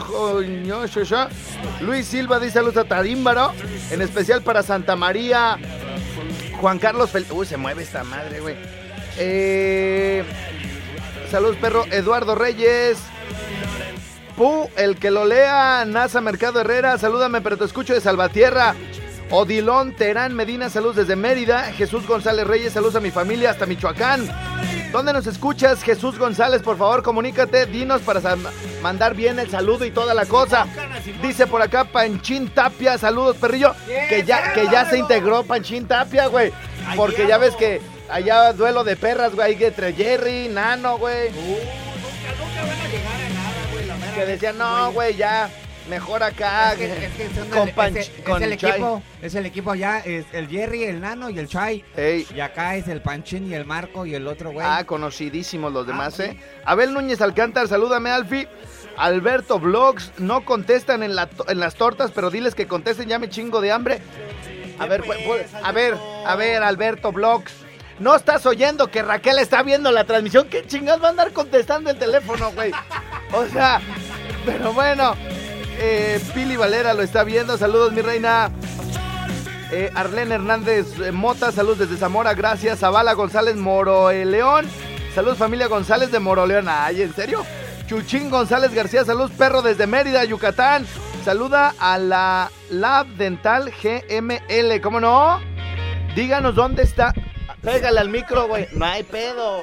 Luis 1.79 2.07
Silva 2.07 2.39
dice 2.39 2.53
saludos 2.53 2.77
a 2.77 2.83
Tarímbaro, 2.83 3.53
en 3.89 4.01
especial 4.01 4.41
para 4.41 4.63
Santa 4.63 4.95
María. 4.95 5.57
Juan 6.59 6.77
Carlos 6.77 7.09
Fel... 7.09 7.25
Uy, 7.31 7.45
se 7.45 7.57
mueve 7.57 7.83
esta 7.83 8.03
madre, 8.03 8.39
güey. 8.39 8.55
Eh... 9.17 10.23
Saludos, 11.31 11.55
perro. 11.61 11.85
Eduardo 11.89 12.35
Reyes. 12.35 12.97
El 14.75 14.97
que 14.97 15.11
lo 15.11 15.25
lea. 15.25 15.85
NASA 15.85 16.19
Mercado 16.19 16.61
Herrera. 16.61 16.97
Salúdame, 16.97 17.41
pero 17.41 17.57
te 17.57 17.65
escucho 17.65 17.93
de 17.93 18.01
Salvatierra. 18.01 18.73
Odilón 19.29 19.93
Terán 19.95 20.35
Medina, 20.35 20.69
saludos 20.69 20.95
desde 20.95 21.15
Mérida. 21.15 21.63
Jesús 21.73 22.07
González 22.07 22.47
Reyes, 22.47 22.73
saludos 22.73 22.95
a 22.95 22.99
mi 22.99 23.11
familia 23.11 23.51
hasta 23.51 23.65
Michoacán. 23.65 24.27
¿Dónde 24.91 25.13
nos 25.13 25.27
escuchas, 25.27 25.83
Jesús 25.83 26.17
González? 26.17 26.61
Por 26.63 26.77
favor, 26.77 27.03
comunícate, 27.03 27.65
dinos 27.67 28.01
para 28.01 28.19
mandar 28.81 29.15
bien 29.15 29.39
el 29.39 29.49
saludo 29.49 29.85
y 29.85 29.91
toda 29.91 30.13
la 30.13 30.25
cosa. 30.25 30.65
Dice 31.21 31.47
por 31.47 31.61
acá 31.61 31.85
Panchín 31.85 32.49
Tapia, 32.49 32.97
saludos, 32.97 33.37
perrillo. 33.37 33.73
Que 34.09 34.23
ya, 34.25 34.53
que 34.53 34.65
ya 34.69 34.89
se 34.89 34.97
integró 34.97 35.43
Panchín 35.43 35.87
Tapia, 35.87 36.27
güey. 36.27 36.51
Porque 36.97 37.27
ya 37.27 37.37
ves 37.37 37.55
que 37.55 37.79
allá 38.09 38.51
duelo 38.53 38.83
de 38.83 38.97
perras, 38.97 39.35
güey, 39.35 39.63
entre 39.63 39.93
Jerry, 39.93 40.49
Nano, 40.49 40.97
güey. 40.97 41.29
Que 44.15 44.25
decían, 44.25 44.57
no, 44.57 44.91
güey, 44.91 45.15
ya, 45.15 45.49
mejor 45.89 46.21
acá. 46.23 46.73
Es 46.73 46.77
que- 46.79 47.05
es 47.05 47.11
que 47.13 47.29
son 47.35 47.47
con 47.49 47.67
el- 47.69 47.75
Panch- 47.75 47.97
es 47.97 48.09
el- 48.09 48.15
es 48.19 48.23
con 48.25 48.43
el 48.43 48.57
Chay. 48.57 48.71
equipo, 48.71 49.03
es 49.21 49.35
el 49.35 49.45
equipo 49.45 49.75
ya, 49.75 49.99
es 49.99 50.25
el 50.33 50.47
Jerry, 50.47 50.83
el 50.83 50.99
Nano 51.01 51.29
y 51.29 51.39
el 51.39 51.47
Chai. 51.47 51.83
Ey. 51.95 52.27
Y 52.35 52.39
acá 52.39 52.75
es 52.75 52.87
el 52.87 53.01
Panchín 53.01 53.49
y 53.49 53.53
el 53.53 53.65
Marco 53.65 54.05
y 54.05 54.13
el 54.15 54.27
otro 54.27 54.51
güey. 54.51 54.65
Ah, 54.69 54.83
conocidísimos 54.85 55.71
los 55.71 55.87
demás, 55.87 56.15
sí. 56.15 56.23
¿eh? 56.23 56.37
Abel 56.65 56.93
Núñez 56.93 57.21
Alcántar, 57.21 57.67
salúdame, 57.67 58.09
Alfi. 58.11 58.47
Alberto 58.97 59.57
Vlogs, 59.59 60.11
no 60.17 60.43
contestan 60.43 61.01
en, 61.01 61.15
la 61.15 61.27
to- 61.27 61.45
en 61.49 61.59
las 61.59 61.75
tortas, 61.75 62.11
pero 62.11 62.29
diles 62.29 62.53
que 62.55 62.67
contesten, 62.67 63.07
ya 63.07 63.19
me 63.19 63.29
chingo 63.29 63.61
de 63.61 63.71
hambre. 63.71 64.01
A 64.79 64.85
ver, 64.85 65.01
pu- 65.03 65.15
pu- 65.25 65.45
a 65.63 65.71
ver, 65.71 65.95
a 66.25 66.35
ver, 66.35 66.61
Alberto 66.61 67.11
Vlogs. 67.11 67.53
No 67.99 68.15
estás 68.15 68.45
oyendo 68.47 68.87
que 68.89 69.03
Raquel 69.03 69.37
está 69.37 69.61
viendo 69.61 69.91
la 69.91 70.05
transmisión. 70.05 70.47
¿Qué 70.49 70.65
chingados 70.65 71.03
va 71.03 71.07
a 71.07 71.11
andar 71.11 71.31
contestando 71.33 71.91
el 71.91 71.97
teléfono, 71.99 72.51
güey? 72.51 72.71
O 73.31 73.45
sea, 73.45 73.79
Pero 74.45 74.73
bueno, 74.73 75.15
eh, 75.79 76.19
Pili 76.33 76.55
Valera 76.55 76.93
lo 76.93 77.01
está 77.01 77.23
viendo. 77.23 77.57
Saludos, 77.57 77.91
mi 77.93 78.01
reina. 78.01 78.51
Eh, 79.71 79.89
Arlene 79.95 80.35
Hernández 80.35 80.99
eh, 80.99 81.13
Mota, 81.13 81.51
saludos 81.53 81.79
desde 81.79 81.95
Zamora, 81.95 82.33
gracias. 82.33 82.79
Zavala 82.79 83.13
González 83.13 83.55
Moroleón, 83.55 84.67
saludos 85.15 85.37
familia 85.37 85.67
González 85.67 86.11
de 86.11 86.19
Moroleón. 86.19 86.67
Ay, 86.67 87.03
¿en 87.03 87.15
serio? 87.15 87.45
Chuchín 87.87 88.29
González 88.29 88.73
García, 88.73 89.05
saludos 89.05 89.31
perro 89.31 89.61
desde 89.61 89.87
Mérida, 89.87 90.25
Yucatán. 90.25 90.85
Saluda 91.23 91.73
a 91.79 91.97
la 91.97 92.51
Lab 92.69 93.07
Dental 93.15 93.71
GML, 93.71 94.81
¿cómo 94.81 94.99
no? 94.99 95.39
Díganos 96.15 96.53
dónde 96.53 96.83
está. 96.83 97.13
Pégale 97.61 97.99
al 97.99 98.09
micro, 98.09 98.47
güey. 98.47 98.67
No 98.73 98.85
hay 98.85 99.03
pedo. 99.03 99.61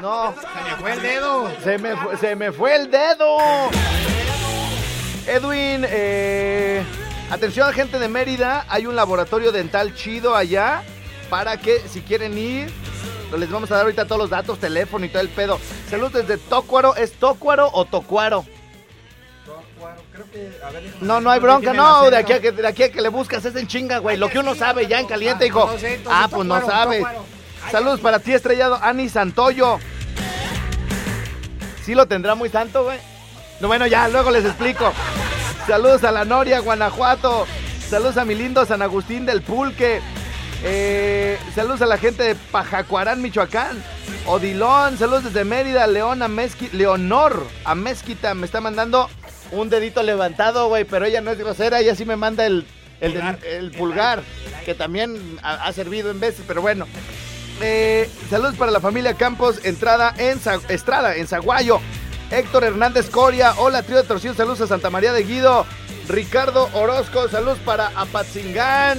No. 0.00 0.34
Se 0.34 0.64
me 0.64 0.76
fue 0.80 0.92
el 0.92 1.02
dedo. 1.02 1.50
Se 1.62 1.78
me, 1.78 1.96
fue, 1.96 2.16
se 2.16 2.36
me 2.36 2.52
fue 2.52 2.74
el 2.74 2.90
dedo. 2.90 3.36
Edwin, 5.26 5.86
eh, 5.88 6.84
atención 7.30 7.72
gente 7.72 7.98
de 7.98 8.08
Mérida, 8.08 8.66
hay 8.68 8.86
un 8.86 8.94
laboratorio 8.94 9.52
dental 9.52 9.94
chido 9.94 10.36
allá 10.36 10.82
para 11.30 11.56
que 11.56 11.80
si 11.88 12.02
quieren 12.02 12.36
ir, 12.36 12.70
les 13.36 13.50
vamos 13.50 13.70
a 13.70 13.76
dar 13.76 13.84
ahorita 13.84 14.04
todos 14.04 14.20
los 14.20 14.30
datos, 14.30 14.58
teléfono 14.58 15.04
y 15.06 15.08
todo 15.08 15.22
el 15.22 15.30
pedo. 15.30 15.58
Saludos 15.88 16.12
desde 16.12 16.36
Tócuaro, 16.36 16.94
¿es 16.96 17.12
Tócuaro 17.12 17.70
o 17.72 17.84
Tocuaro? 17.86 18.44
No, 21.00 21.20
no 21.20 21.30
hay 21.30 21.40
bronca, 21.40 21.72
no, 21.72 22.10
de 22.10 22.18
aquí, 22.18 22.32
a 22.34 22.40
que, 22.40 22.52
de 22.52 22.66
aquí 22.66 22.82
a 22.84 22.92
que 22.92 23.00
le 23.00 23.08
buscas 23.08 23.44
es 23.44 23.56
en 23.56 23.66
chinga, 23.66 23.98
güey. 23.98 24.16
Lo 24.16 24.28
que 24.28 24.38
uno 24.38 24.54
sabe 24.54 24.86
ya 24.86 25.00
en 25.00 25.06
caliente, 25.06 25.46
hijo. 25.46 25.68
Ah, 26.06 26.28
pues 26.30 26.46
no 26.46 26.64
sabes. 26.64 27.04
Saludos 27.70 28.00
para 28.00 28.18
ti, 28.18 28.32
estrellado 28.32 28.78
Ani 28.80 29.08
Santoyo. 29.08 29.78
¿Sí 31.82 31.94
lo 31.94 32.06
tendrá 32.06 32.34
muy 32.34 32.48
santo, 32.48 32.84
güey? 32.84 33.13
No, 33.64 33.68
bueno, 33.68 33.86
ya, 33.86 34.08
luego 34.08 34.30
les 34.30 34.44
explico. 34.44 34.92
Saludos 35.66 36.04
a 36.04 36.12
la 36.12 36.26
Noria, 36.26 36.58
Guanajuato. 36.60 37.46
Saludos 37.88 38.18
a 38.18 38.26
mi 38.26 38.34
lindo 38.34 38.66
San 38.66 38.82
Agustín 38.82 39.24
del 39.24 39.40
Pulque. 39.40 40.02
Eh, 40.62 41.38
saludos 41.54 41.80
a 41.80 41.86
la 41.86 41.96
gente 41.96 42.24
de 42.24 42.34
Pajacuarán, 42.34 43.22
Michoacán. 43.22 43.82
Odilón, 44.26 44.98
saludos 44.98 45.24
desde 45.24 45.44
Mérida, 45.44 45.86
León 45.86 46.22
a 46.22 46.28
Mezquita, 46.28 46.76
Leonor 46.76 47.42
a 47.64 47.74
Mezquita. 47.74 48.34
Me 48.34 48.44
está 48.44 48.60
mandando 48.60 49.08
un 49.50 49.70
dedito 49.70 50.02
levantado, 50.02 50.68
güey, 50.68 50.84
pero 50.84 51.06
ella 51.06 51.22
no 51.22 51.30
es 51.30 51.38
grosera, 51.38 51.80
ella 51.80 51.94
sí 51.94 52.04
me 52.04 52.16
manda 52.16 52.44
el, 52.44 52.66
el, 53.00 53.12
Pulgar. 53.14 53.38
el 53.46 53.70
pulgar, 53.70 54.22
que 54.66 54.74
también 54.74 55.38
ha, 55.42 55.54
ha 55.54 55.72
servido 55.72 56.10
en 56.10 56.20
veces, 56.20 56.44
pero 56.46 56.60
bueno. 56.60 56.86
Eh, 57.62 58.10
saludos 58.28 58.56
para 58.56 58.70
la 58.72 58.80
familia 58.80 59.14
Campos, 59.14 59.60
entrada 59.64 60.12
en 60.18 60.38
Za- 60.38 60.60
Estrada, 60.68 61.16
en 61.16 61.26
Zaguayo. 61.26 61.80
Héctor 62.34 62.64
Hernández 62.64 63.10
Coria, 63.10 63.54
hola, 63.58 63.84
trío 63.84 63.96
de 63.98 64.02
torcidos, 64.02 64.36
saludos 64.36 64.60
a 64.60 64.66
Santa 64.66 64.90
María 64.90 65.12
de 65.12 65.22
Guido. 65.22 65.64
Ricardo 66.08 66.68
Orozco, 66.74 67.28
saludos 67.28 67.58
para 67.64 67.92
Apatzingán. 67.94 68.98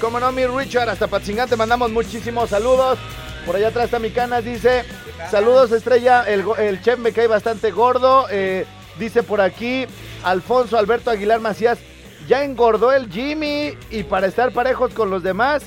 Como 0.00 0.20
no, 0.20 0.30
mi 0.30 0.46
Richard, 0.46 0.88
hasta 0.88 1.06
Apatzingán 1.06 1.48
te 1.48 1.56
mandamos 1.56 1.90
muchísimos 1.90 2.50
saludos. 2.50 2.96
Por 3.44 3.56
allá 3.56 3.68
atrás 3.68 3.86
está 3.86 3.98
mi 3.98 4.10
canas, 4.10 4.44
dice, 4.44 4.84
saludos 5.28 5.72
Estrella, 5.72 6.22
el, 6.22 6.44
el 6.58 6.80
chef 6.80 7.00
me 7.00 7.10
cae 7.12 7.26
bastante 7.26 7.72
gordo. 7.72 8.26
Eh, 8.30 8.64
dice 8.96 9.24
por 9.24 9.40
aquí, 9.40 9.84
Alfonso 10.22 10.78
Alberto 10.78 11.10
Aguilar 11.10 11.40
Macías, 11.40 11.80
ya 12.28 12.44
engordó 12.44 12.92
el 12.92 13.10
Jimmy 13.10 13.76
y 13.90 14.04
para 14.04 14.28
estar 14.28 14.52
parejos 14.52 14.94
con 14.94 15.10
los 15.10 15.24
demás, 15.24 15.64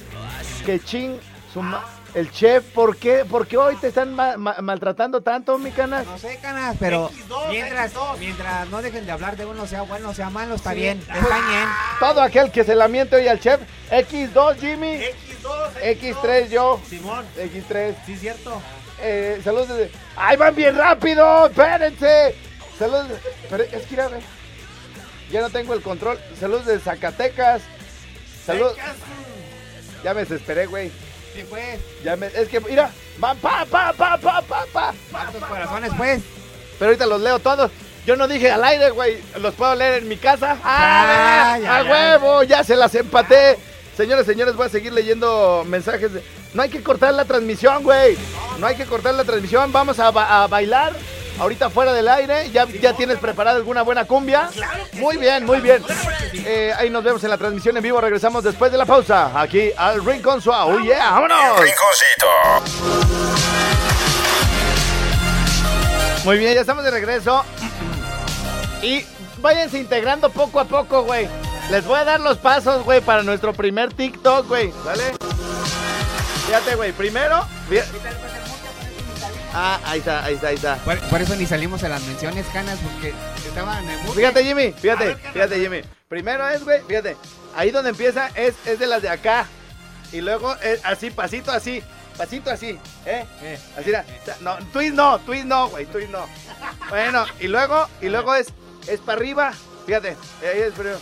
que 0.66 0.80
ching, 0.80 1.20
su 1.54 1.62
el 2.14 2.30
chef, 2.32 2.64
¿por 2.74 2.98
qué? 2.98 3.24
¿Por 3.26 3.48
qué 3.48 3.58
hoy 3.58 3.76
te 3.78 3.88
están 3.88 4.14
ma- 4.14 4.36
ma- 4.38 4.58
maltratando 4.62 5.22
tanto, 5.22 5.58
mi 5.58 5.72
canas? 5.72 6.06
No 6.06 6.18
sé, 6.18 6.38
canas, 6.42 6.76
pero 6.80 7.10
mientras, 7.50 7.94
mientras 8.20 8.68
no 8.70 8.82
dejen 8.82 9.06
de 9.06 9.12
hablar 9.12 9.38
de 9.38 9.46
uno, 9.46 9.66
sea 9.66 9.84
bueno, 9.84 10.14
sea 10.14 10.30
malo, 10.30 10.56
está 10.56 10.74
bien, 10.74 11.00
está 11.00 11.20
bien. 11.48 11.68
Todo 12.00 12.22
aquel 12.22 12.52
que 12.52 12.64
se 12.64 12.76
la 12.76 12.88
miente 12.88 13.16
hoy 13.16 13.28
al 13.28 13.40
chef, 13.40 13.62
X2 13.90 14.58
Jimmy, 14.60 15.00
X2, 15.00 15.98
X3 16.00 16.50
yo, 16.50 16.82
Simón. 16.90 17.26
X3. 17.38 17.96
Sí, 18.06 18.18
cierto. 18.18 18.62
Eh, 19.04 19.42
saludos 19.44 19.70
desde... 19.70 19.92
¡Ay, 20.16 20.38
van 20.38 20.54
bien 20.54 20.78
rápido! 20.78 21.48
¡Espérense! 21.48 22.36
Saludos... 22.78 23.08
Pero 23.50 23.64
es 23.64 23.70
que 23.72 23.88
mira, 23.90 24.08
ve. 24.10 24.20
Ya 25.32 25.42
no 25.42 25.50
tengo 25.50 25.74
el 25.74 25.82
control. 25.82 26.20
Saludos 26.40 26.68
de 26.68 26.78
Zacatecas. 26.80 27.64
Saludos... 28.46 28.78
Ya 30.04 30.14
me 30.14 30.20
desesperé, 30.22 30.68
güey. 30.68 30.92
Sí, 31.34 31.44
pues, 31.50 31.80
Ya 32.04 32.16
me... 32.16 32.28
Es 32.28 32.48
que, 32.50 32.60
mira, 32.60 32.92
van 33.18 33.38
pa, 33.38 33.66
pa, 33.70 33.94
pa, 33.94 34.18
pa, 34.18 34.42
pa, 34.42 34.66
pa. 34.72 34.94
¿cuántos 35.12 35.44
corazones, 35.44 35.92
pues? 35.98 36.22
Pero 36.78 36.90
ahorita 36.90 37.06
los 37.06 37.22
leo 37.22 37.40
todos. 37.40 37.72
Yo 38.06 38.16
no 38.16 38.28
dije 38.28 38.50
al 38.52 38.64
aire, 38.64 38.90
güey. 38.90 39.22
Los 39.40 39.54
puedo 39.54 39.76
leer 39.76 40.02
en 40.02 40.08
mi 40.10 40.18
casa. 40.18 40.58
Ah, 40.64 41.54
¡Ah! 41.54 41.60
ya, 41.60 41.76
¡A 41.78 41.84
ya. 41.84 41.92
huevo! 41.92 42.44
Ya 42.44 42.64
se 42.64 42.76
las 42.76 42.94
empaté. 42.96 43.58
Señores, 43.96 44.26
señores, 44.26 44.56
voy 44.56 44.66
a 44.66 44.70
seguir 44.70 44.92
leyendo 44.92 45.64
mensajes. 45.68 46.12
de- 46.14 46.24
No 46.54 46.64
hay 46.64 46.70
que 46.70 46.82
cortar 46.82 47.14
la 47.14 47.26
transmisión, 47.26 47.84
güey. 47.84 48.18
No 48.58 48.66
hay 48.68 48.76
que 48.76 48.86
cortar 48.86 49.14
la 49.14 49.24
transmisión. 49.24 49.72
Vamos 49.72 50.00
a, 50.00 50.10
ba- 50.12 50.44
a 50.44 50.48
bailar. 50.48 50.94
Ahorita 51.42 51.72
fuera 51.72 51.92
del 51.92 52.08
aire. 52.08 52.52
¿Ya, 52.52 52.66
ya 52.66 52.94
tienes 52.94 53.18
preparada 53.18 53.58
alguna 53.58 53.82
buena 53.82 54.06
cumbia? 54.06 54.52
Muy 54.94 55.18
bien, 55.18 55.44
muy 55.44 55.60
bien. 55.60 55.84
Eh, 56.34 56.72
ahí 56.78 56.92
nos 56.92 57.04
vemos 57.04 57.24
en 57.24 57.32
la 57.32 57.38
transmisión 57.40 57.76
en 57.76 57.82
vivo. 57.82 58.00
Regresamos 58.00 58.44
después 58.44 58.72
de 58.72 58.78
la 58.78 58.86
pausa. 58.86 59.32
Aquí 59.42 59.72
al 59.76 60.06
Rincón 60.06 60.40
Suave. 60.40 60.72
¡Oh, 60.72 60.80
yeah! 60.82 61.10
¡Vámonos! 61.10 61.60
Rinconcito. 61.60 62.28
Muy 66.26 66.38
bien, 66.38 66.54
ya 66.54 66.62
estamos 66.62 66.84
de 66.84 66.92
regreso. 66.92 67.44
Y 68.84 69.04
váyanse 69.40 69.80
integrando 69.80 70.30
poco 70.30 70.60
a 70.60 70.66
poco, 70.66 71.06
güey. 71.06 71.28
Les 71.72 71.84
voy 71.84 71.98
a 71.98 72.04
dar 72.06 72.20
los 72.20 72.38
pasos, 72.38 72.84
güey, 72.84 73.02
para 73.02 73.24
nuestro 73.24 73.52
primer 73.52 73.92
TikTok, 73.92 74.48
güey. 74.48 74.72
¿Vale? 74.86 75.06
Fíjate, 76.46 76.76
güey. 76.76 76.92
Primero. 76.92 77.48
Ah, 79.54 79.80
ahí 79.86 80.00
está, 80.00 80.24
ahí 80.24 80.36
está, 80.36 80.48
ahí 80.48 80.56
está. 80.56 80.76
Por, 80.78 80.98
por 81.10 81.22
eso 81.22 81.36
ni 81.36 81.46
salimos 81.46 81.84
a 81.84 81.90
las 81.90 82.02
menciones, 82.04 82.46
canas, 82.54 82.80
porque 82.80 83.14
estaban 83.46 83.84
en 83.84 83.90
el 83.92 84.00
Fíjate, 84.10 84.44
Jimmy, 84.44 84.72
fíjate, 84.72 85.16
fíjate, 85.16 85.60
Jimmy. 85.60 85.82
Primero 86.08 86.48
es, 86.50 86.64
güey, 86.64 86.82
fíjate. 86.88 87.18
Ahí 87.56 87.72
donde 87.72 87.90
empieza 87.90 88.30
es, 88.36 88.56
es 88.66 88.80
de 88.80 88.88
las 88.88 89.02
de 89.02 89.10
acá. 89.10 89.46
Y 90.12 90.22
luego 90.22 90.56
es 90.58 90.84
así, 90.86 91.12
pasito 91.12 91.52
así. 91.52 91.84
Pasito 92.18 92.52
así, 92.52 92.78
¿eh? 93.06 93.26
Eh, 93.42 93.60
Así 93.78 93.90
era. 93.90 94.06
No, 94.42 94.58
twist 94.74 94.94
no, 94.94 95.18
twist 95.20 95.46
no, 95.46 95.70
güey, 95.70 95.86
twist 95.86 96.10
no. 96.10 96.26
Bueno, 96.90 97.26
y 97.40 97.48
luego, 97.48 97.88
y 98.02 98.10
luego 98.10 98.36
es, 98.36 98.48
es 98.88 99.00
para 99.00 99.18
arriba. 99.18 99.54
Fíjate, 99.86 100.18
ahí 100.42 100.60
es 100.60 100.74
primero. 100.74 101.00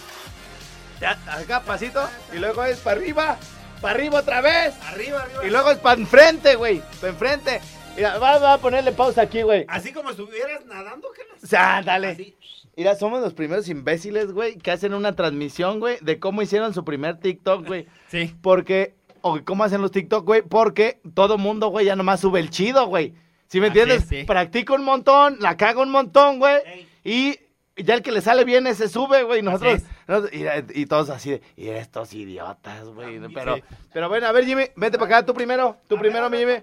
Ya, 1.02 1.18
acá, 1.28 1.62
pasito. 1.62 2.08
Y 2.32 2.38
luego 2.38 2.64
es 2.64 2.78
para 2.80 3.00
arriba, 3.00 3.38
para 3.82 3.96
arriba 3.96 4.20
otra 4.20 4.42
vez. 4.42 4.76
Arriba, 4.88 5.22
arriba. 5.24 5.46
Y 5.46 5.50
luego 5.50 5.72
es 5.72 5.80
para 5.80 6.00
enfrente, 6.00 6.56
güey, 6.56 6.82
para 7.02 7.12
enfrente. 7.14 7.62
Mira, 8.00 8.18
va, 8.18 8.40
va 8.40 8.54
a 8.54 8.58
ponerle 8.58 8.92
pausa 8.94 9.22
aquí, 9.24 9.42
güey. 9.42 9.66
Así 9.68 9.92
como 9.94 10.10
estuvieras 10.10 10.66
nadando, 10.66 11.10
que 11.12 11.22
O 11.44 11.48
sea, 11.48 11.82
dale. 11.84 12.08
Así. 12.10 12.36
Mira, 12.78 12.96
somos 12.96 13.22
los 13.22 13.34
primeros 13.34 13.68
imbéciles, 13.68 14.32
güey, 14.32 14.58
que 14.58 14.72
hacen 14.72 14.94
una 14.94 15.14
transmisión, 15.16 15.80
güey, 15.82 15.98
de 16.02 16.18
cómo 16.18 16.42
hicieron 16.42 16.74
su 16.74 16.86
primer 16.86 17.20
TikTok, 17.20 17.68
güey. 17.68 17.88
Sí. 18.08 18.34
Porque, 18.42 18.96
o 19.22 19.40
cómo 19.44 19.64
hacen 19.66 19.82
los 19.82 19.92
TikTok, 19.92 20.26
güey, 20.26 20.42
porque 20.42 21.02
todo 21.14 21.38
mundo, 21.38 21.68
güey, 21.68 21.86
ya 21.86 21.96
nomás 21.98 22.22
sube 22.22 22.40
el 22.40 22.50
chido, 22.50 22.88
güey. 22.88 23.14
¿Sí 23.48 23.60
me 23.60 23.68
Así 23.68 23.80
entiendes? 23.80 24.04
es, 24.04 24.10
sí. 24.22 24.24
Practica 24.26 24.74
un 24.74 24.84
montón, 24.84 25.38
la 25.42 25.58
caga 25.58 25.82
un 25.82 25.90
montón, 25.92 26.40
güey. 26.40 26.58
Y 27.04 27.38
ya 27.76 27.96
el 27.96 28.02
que 28.02 28.12
le 28.12 28.22
sale 28.22 28.46
bien 28.46 28.66
ese 28.68 28.88
sube, 28.88 29.24
güey. 29.24 29.42
Nosotros, 29.42 29.82
nosotros- 30.08 30.32
y, 30.34 30.82
y 30.82 30.86
todos 30.86 31.10
así 31.10 31.32
de, 31.32 31.42
y 31.58 31.68
estos 31.70 32.14
idiotas, 32.14 32.86
güey. 32.90 33.20
Pero, 33.34 33.56
Sí. 33.58 33.64
pero 33.92 34.08
bueno, 34.08 34.28
a 34.28 34.32
ver, 34.32 34.46
Jimmy, 34.46 34.66
vete 34.76 34.98
para 34.98 35.18
acá, 35.18 35.26
tú 35.26 35.34
primero, 35.34 35.76
tú 35.88 35.98
primero, 35.98 36.30
mi 36.30 36.38
Jimmy. 36.38 36.54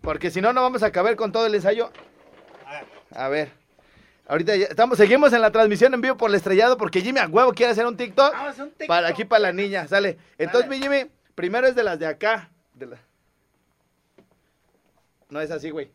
Porque 0.00 0.30
si 0.30 0.40
no, 0.40 0.52
no 0.52 0.62
vamos 0.62 0.82
a 0.82 0.86
acabar 0.86 1.14
con 1.16 1.32
todo 1.32 1.46
el 1.46 1.54
ensayo. 1.54 1.90
A 3.14 3.28
ver. 3.28 3.50
Ahorita 4.28 4.54
ya 4.54 4.66
estamos, 4.66 4.96
seguimos 4.96 5.32
en 5.32 5.40
la 5.42 5.50
transmisión 5.50 5.92
en 5.92 6.00
vivo 6.00 6.16
por 6.16 6.30
el 6.30 6.36
estrellado 6.36 6.76
porque 6.76 7.00
Jimmy 7.00 7.18
a 7.18 7.26
huevo 7.26 7.52
quiere 7.52 7.72
hacer 7.72 7.84
un 7.86 7.96
TikTok. 7.96 8.32
Vamos 8.32 8.46
a 8.46 8.50
hacer 8.50 8.64
un 8.64 8.70
TikTok. 8.70 8.86
Para 8.88 9.08
aquí 9.08 9.24
para 9.24 9.40
la 9.40 9.52
niña, 9.52 9.88
sale. 9.88 10.18
Entonces, 10.38 10.70
mi 10.70 10.78
Jimmy, 10.78 11.10
primero 11.34 11.66
es 11.66 11.74
de 11.74 11.82
las 11.82 11.98
de 11.98 12.06
acá. 12.06 12.48
de 12.74 12.86
la- 12.86 12.98
No 15.28 15.40
es 15.40 15.50
así, 15.50 15.70
güey. 15.70 15.90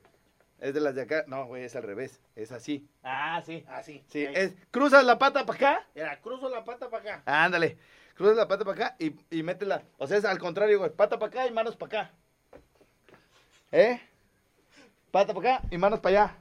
Es 0.59 0.73
de 0.73 0.81
las 0.81 0.95
de 0.95 1.03
acá. 1.03 1.23
No, 1.27 1.45
güey, 1.45 1.63
es 1.63 1.75
al 1.75 1.83
revés. 1.83 2.19
Es 2.35 2.51
así. 2.51 2.85
Ah, 3.03 3.41
sí. 3.45 3.63
Así. 3.69 4.03
Sí, 4.07 4.25
Ahí. 4.25 4.33
es 4.35 4.53
cruzas 4.71 5.03
la 5.05 5.17
pata 5.17 5.45
para 5.45 5.57
acá. 5.57 5.87
Mira, 5.95 6.19
cruzo 6.21 6.49
la 6.49 6.63
pata 6.65 6.89
para 6.89 7.03
acá. 7.19 7.23
Ándale. 7.25 7.77
Cruzas 8.15 8.35
la 8.37 8.47
pata 8.47 8.65
para 8.65 8.85
acá 8.87 8.95
y, 8.99 9.15
y 9.29 9.43
métela. 9.43 9.83
O 9.97 10.07
sea, 10.07 10.17
es 10.17 10.25
al 10.25 10.39
contrario, 10.39 10.79
güey. 10.79 10.91
Pata 10.91 11.17
para 11.19 11.29
acá 11.29 11.47
y 11.47 11.51
manos 11.51 11.75
para 11.77 12.01
acá. 12.01 12.11
¿Eh? 13.75 13.99
Pata 15.11 15.33
para 15.33 15.55
acá 15.57 15.67
y 15.69 15.77
manos 15.77 15.99
para 15.99 16.23
allá. 16.23 16.35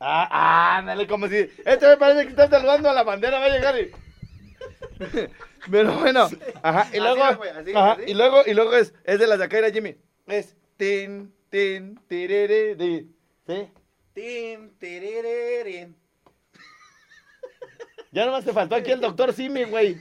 Ah, 0.00 0.78
ándale, 0.78 1.06
como 1.06 1.28
si. 1.28 1.36
Este 1.64 1.86
me 1.86 1.96
parece 1.96 2.24
que 2.24 2.30
está 2.30 2.48
saludando 2.48 2.90
a 2.90 2.92
la 2.92 3.04
bandera, 3.04 3.38
va 3.38 3.44
a 3.46 3.50
llegar 3.50 3.78
y. 3.78 3.92
Pero 5.70 5.92
bueno, 6.00 6.28
ajá, 6.62 6.88
y 6.92 6.98
Así, 6.98 6.98
luego, 6.98 7.36
güey, 7.36 7.50
así, 7.50 7.70
ajá, 7.72 7.92
así. 7.92 8.02
y 8.08 8.14
luego, 8.14 8.42
y 8.46 8.54
luego 8.54 8.72
es, 8.72 8.94
es 9.04 9.18
de 9.20 9.44
acá, 9.44 9.58
era 9.58 9.70
Jimmy. 9.70 9.94
Es 10.26 10.56
tin, 10.76 11.32
tin, 11.50 12.00
tirere, 12.08 12.74
di. 12.74 13.14
¿Sí? 13.46 13.68
Tin, 14.12 14.76
tirirín. 14.78 15.96
Ya 18.10 18.26
nomás 18.26 18.44
te 18.44 18.52
faltó 18.52 18.74
aquí 18.74 18.90
el 18.90 19.00
doctor 19.00 19.32
Simi, 19.32 19.64
güey. 19.64 19.98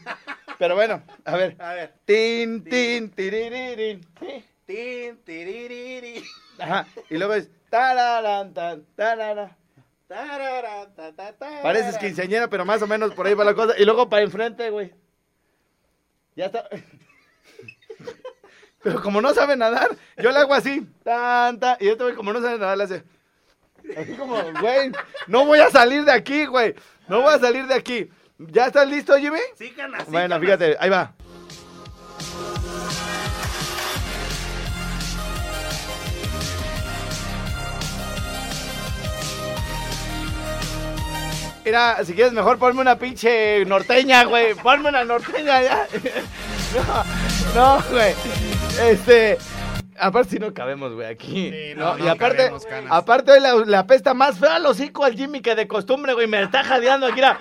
Pero 0.58 0.74
bueno, 0.74 1.04
a 1.26 1.36
ver. 1.36 1.56
A 1.60 1.74
ver. 1.74 1.94
Tin, 2.06 2.64
tin, 2.64 3.12
tiriririn. 3.12 4.02
Sí. 4.20 4.44
Tin, 4.70 5.18
tiririri. 5.24 6.24
Ajá. 6.60 6.86
Y 7.10 7.18
luego 7.18 7.34
es. 7.34 7.50
Tararán, 7.72 8.54
tan, 8.54 8.86
tarara. 8.96 9.58
Tararán, 10.08 10.94
ta, 10.94 11.12
ta, 11.12 11.34
tararán. 11.34 11.64
Pareces 11.64 11.98
quinceañera, 11.98 12.48
pero 12.52 12.66
más 12.66 12.80
o 12.84 12.86
menos 12.86 13.16
por 13.16 13.26
ahí 13.26 13.34
va 13.34 13.44
la 13.44 13.56
cosa. 13.56 13.74
Y 13.80 13.86
luego 13.86 14.08
para 14.08 14.22
enfrente, 14.22 14.70
güey. 14.70 14.94
Ya 16.36 16.46
está. 16.46 16.70
Pero 18.84 19.02
como 19.02 19.22
no 19.22 19.34
sabe 19.34 19.58
nadar, 19.58 19.90
yo 20.18 20.32
le 20.32 20.38
hago 20.38 20.54
así. 20.54 20.88
Tan, 21.04 21.60
tan, 21.60 21.76
y 21.82 21.88
este 21.90 22.04
güey, 22.04 22.16
como 22.16 22.32
no 22.32 22.40
sabe 22.40 22.60
nadar, 22.60 22.78
le 22.78 22.84
hace. 22.86 23.04
Así 23.98 24.14
como, 24.14 24.36
güey, 24.62 24.92
no 25.28 25.46
voy 25.46 25.60
a 25.60 25.70
salir 25.72 26.06
de 26.06 26.12
aquí, 26.12 26.46
güey. 26.46 26.76
No 27.08 27.24
voy 27.24 27.34
a 27.34 27.40
salir 27.40 27.66
de 27.66 27.74
aquí. 27.74 28.08
¿Ya 28.38 28.68
estás 28.68 28.88
listo, 28.88 29.18
Jimmy? 29.18 29.40
Sí, 29.56 29.72
canas, 29.72 30.04
sí, 30.06 30.12
Bueno, 30.12 30.36
canas. 30.36 30.46
fíjate, 30.46 30.78
ahí 30.80 30.90
va. 30.92 31.14
Mira, 41.66 41.98
si 42.04 42.14
quieres 42.14 42.34
mejor 42.34 42.58
ponme 42.58 42.82
una 42.82 42.98
pinche 42.98 43.64
norteña, 43.66 44.24
güey. 44.26 44.54
Ponme 44.56 44.90
una 44.90 45.04
norteña 45.04 45.62
ya. 45.62 45.88
No, 47.56 47.78
no, 47.78 47.84
güey. 47.90 48.14
Este. 48.80 49.40
Aparte, 49.98 50.30
si 50.30 50.40
no 50.40 50.54
cabemos, 50.54 50.94
güey, 50.94 51.08
aquí. 51.08 51.50
Sí, 51.50 51.74
no, 51.76 51.98
no, 51.98 52.06
y 52.06 52.08
aparte, 52.08 52.46
cabemos, 52.46 52.68
aparte 52.90 53.32
hoy 53.32 53.40
la, 53.40 53.56
la 53.66 53.80
apesta 53.80 54.14
más 54.14 54.38
fea 54.38 54.56
al 54.58 54.66
hocico 54.68 55.04
al 55.04 55.16
Jimmy 55.16 55.42
que 55.42 55.56
de 55.56 55.68
costumbre, 55.68 56.14
güey. 56.14 56.28
Me 56.28 56.44
está 56.44 56.64
jadeando 56.64 57.08
aquí. 57.08 57.16
mira. 57.16 57.38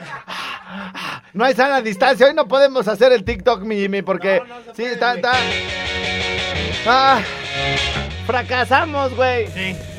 No 1.34 1.44
hay 1.44 1.54
sana 1.54 1.82
distancia. 1.82 2.26
Hoy 2.26 2.34
no 2.34 2.48
podemos 2.48 2.88
hacer 2.88 3.12
el 3.12 3.22
TikTok, 3.22 3.62
mi 3.62 3.76
Jimmy, 3.76 4.00
porque. 4.00 4.42
sí, 4.74 4.84
está, 4.84 5.14
está. 5.14 5.32
Ah, 6.86 7.20
fracasamos, 8.26 9.14
güey. 9.14 9.46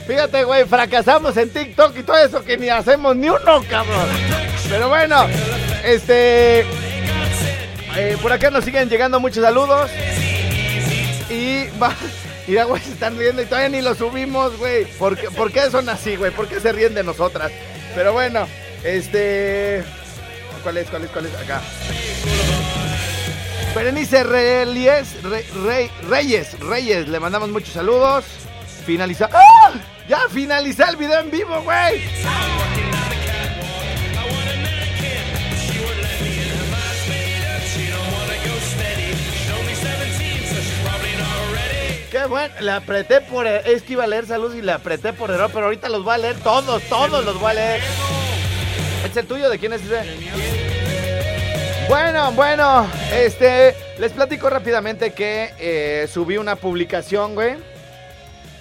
Fíjate, 0.09 0.43
güey, 0.43 0.65
fracasamos 0.65 1.37
en 1.37 1.51
TikTok 1.51 1.95
y 1.95 2.01
todo 2.01 2.17
eso 2.17 2.43
que 2.43 2.57
ni 2.57 2.67
hacemos 2.67 3.15
ni 3.15 3.29
uno, 3.29 3.63
cabrón. 3.69 4.07
Pero 4.67 4.89
bueno, 4.89 5.27
este. 5.83 6.61
eh, 7.95 8.17
por 8.19 8.33
acá 8.33 8.49
nos 8.49 8.65
siguen 8.65 8.89
llegando 8.89 9.19
muchos 9.19 9.43
saludos. 9.43 9.91
Y 11.29 11.67
va. 11.79 11.93
Mira, 12.47 12.63
güey, 12.63 12.81
se 12.81 12.93
están 12.93 13.19
riendo 13.19 13.43
y 13.43 13.45
todavía 13.45 13.69
ni 13.69 13.83
lo 13.83 13.93
subimos, 13.93 14.57
güey. 14.57 14.85
¿Por 14.85 15.15
qué, 15.15 15.29
por 15.29 15.51
qué 15.51 15.69
son 15.69 15.87
así, 15.89 16.15
güey? 16.15 16.31
¿Por 16.31 16.47
qué 16.47 16.59
se 16.59 16.71
ríen 16.71 16.95
de 16.95 17.03
nosotras? 17.03 17.51
Pero 17.93 18.11
bueno, 18.11 18.47
este. 18.83 19.83
¿Cuál 20.63 20.77
es? 20.77 20.89
¿Cuál 20.89 21.03
es? 21.03 21.11
¿Cuál 21.11 21.25
es? 21.27 21.35
Acá. 21.35 21.61
Berenice 23.75 24.23
Reyes, 24.23 25.21
Re- 25.21 25.45
Rey- 25.63 25.91
Reyes, 26.09 26.59
Reyes, 26.61 27.07
le 27.07 27.19
mandamos 27.19 27.49
muchos 27.49 27.75
saludos. 27.75 28.25
Finaliza. 28.87 29.29
¡Ah! 29.31 29.73
Ya 30.09 30.21
finalizé 30.31 30.83
el 30.89 30.95
video 30.95 31.19
en 31.19 31.29
vivo, 31.29 31.61
güey. 31.61 32.01
Qué 42.09 42.25
bueno, 42.25 42.53
le 42.59 42.71
apreté 42.71 43.21
por. 43.21 43.45
Es 43.45 43.83
que 43.83 43.93
iba 43.93 44.05
a 44.05 44.07
leer 44.07 44.25
saludos 44.25 44.55
y 44.55 44.63
le 44.63 44.71
apreté 44.71 45.13
por 45.13 45.29
error, 45.29 45.51
pero 45.53 45.65
ahorita 45.65 45.89
los 45.89 46.03
voy 46.03 46.15
a 46.15 46.17
leer 46.17 46.37
todos, 46.37 46.81
todos 46.89 47.23
los 47.23 47.39
voy 47.39 47.51
a 47.51 47.53
leer. 47.53 47.81
¿Es 49.07 49.15
el 49.15 49.27
tuyo? 49.27 49.47
¿De 49.47 49.59
quién 49.59 49.73
es 49.73 49.83
ese? 49.83 50.01
Bueno, 51.87 52.31
bueno, 52.31 52.87
este, 53.13 53.75
les 53.99 54.11
platico 54.11 54.49
rápidamente 54.49 55.13
que 55.13 55.53
eh, 55.59 56.07
subí 56.11 56.37
una 56.37 56.55
publicación, 56.55 57.35
güey. 57.35 57.78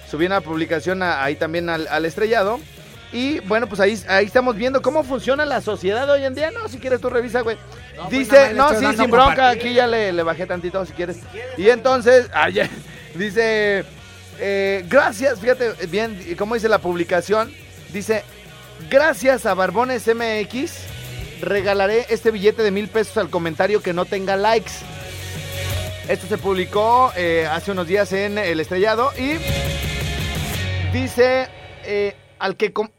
Subí 0.09 0.25
una 0.25 0.41
publicación 0.41 1.03
a- 1.03 1.23
ahí 1.23 1.35
también 1.35 1.69
al, 1.69 1.87
al 1.87 2.05
estrellado. 2.05 2.59
Y 3.11 3.39
bueno, 3.41 3.67
pues 3.67 3.79
ahí, 3.81 3.99
ahí 4.07 4.25
estamos 4.25 4.55
viendo 4.55 4.81
cómo 4.83 5.03
funciona 5.03 5.43
la 5.45 5.61
sociedad 5.61 6.07
hoy 6.09 6.25
en 6.25 6.35
día. 6.35 6.51
No, 6.51 6.67
si 6.69 6.77
quieres 6.77 7.01
tú 7.01 7.09
revisa, 7.09 7.41
güey. 7.41 7.57
pues, 7.97 8.09
Dice, 8.11 8.53
no, 8.53 8.69
sí, 8.79 8.85
sin 8.97 9.09
bronca, 9.09 9.49
aquí 9.49 9.73
ya 9.73 9.87
le, 9.87 10.13
le 10.13 10.23
bajé 10.23 10.45
tantito 10.45 10.85
si 10.85 10.93
quieres. 10.93 11.17
Y 11.57 11.69
entonces, 11.69 12.27
ayer, 12.33 12.69
dice, 13.15 13.83
eh, 14.39 14.85
gracias, 14.87 15.39
fíjate 15.39 15.71
bien, 15.87 16.19
cómo 16.37 16.53
dice 16.53 16.69
la 16.69 16.77
publicación. 16.79 17.51
Dice, 17.91 18.23
gracias 18.91 19.47
a 19.47 19.55
Barbones 19.55 20.05
MX, 20.07 20.71
regalaré 21.41 22.05
este 22.09 22.29
billete 22.29 22.61
de 22.61 22.69
mil 22.69 22.89
pesos 22.89 23.17
al 23.17 23.31
comentario 23.31 23.81
que 23.81 23.91
no 23.93 24.05
tenga 24.05 24.35
likes. 24.37 24.71
Esto 26.07 26.27
se 26.27 26.37
publicó 26.37 27.11
eh, 27.15 27.47
hace 27.51 27.71
unos 27.71 27.87
días 27.87 28.11
en 28.13 28.37
El 28.37 28.59
Estrellado 28.59 29.11
y 29.17 29.33
dice, 30.93 31.47
eh, 31.83 32.15
al 32.39 32.55
que... 32.57 32.73
com- 32.73 32.89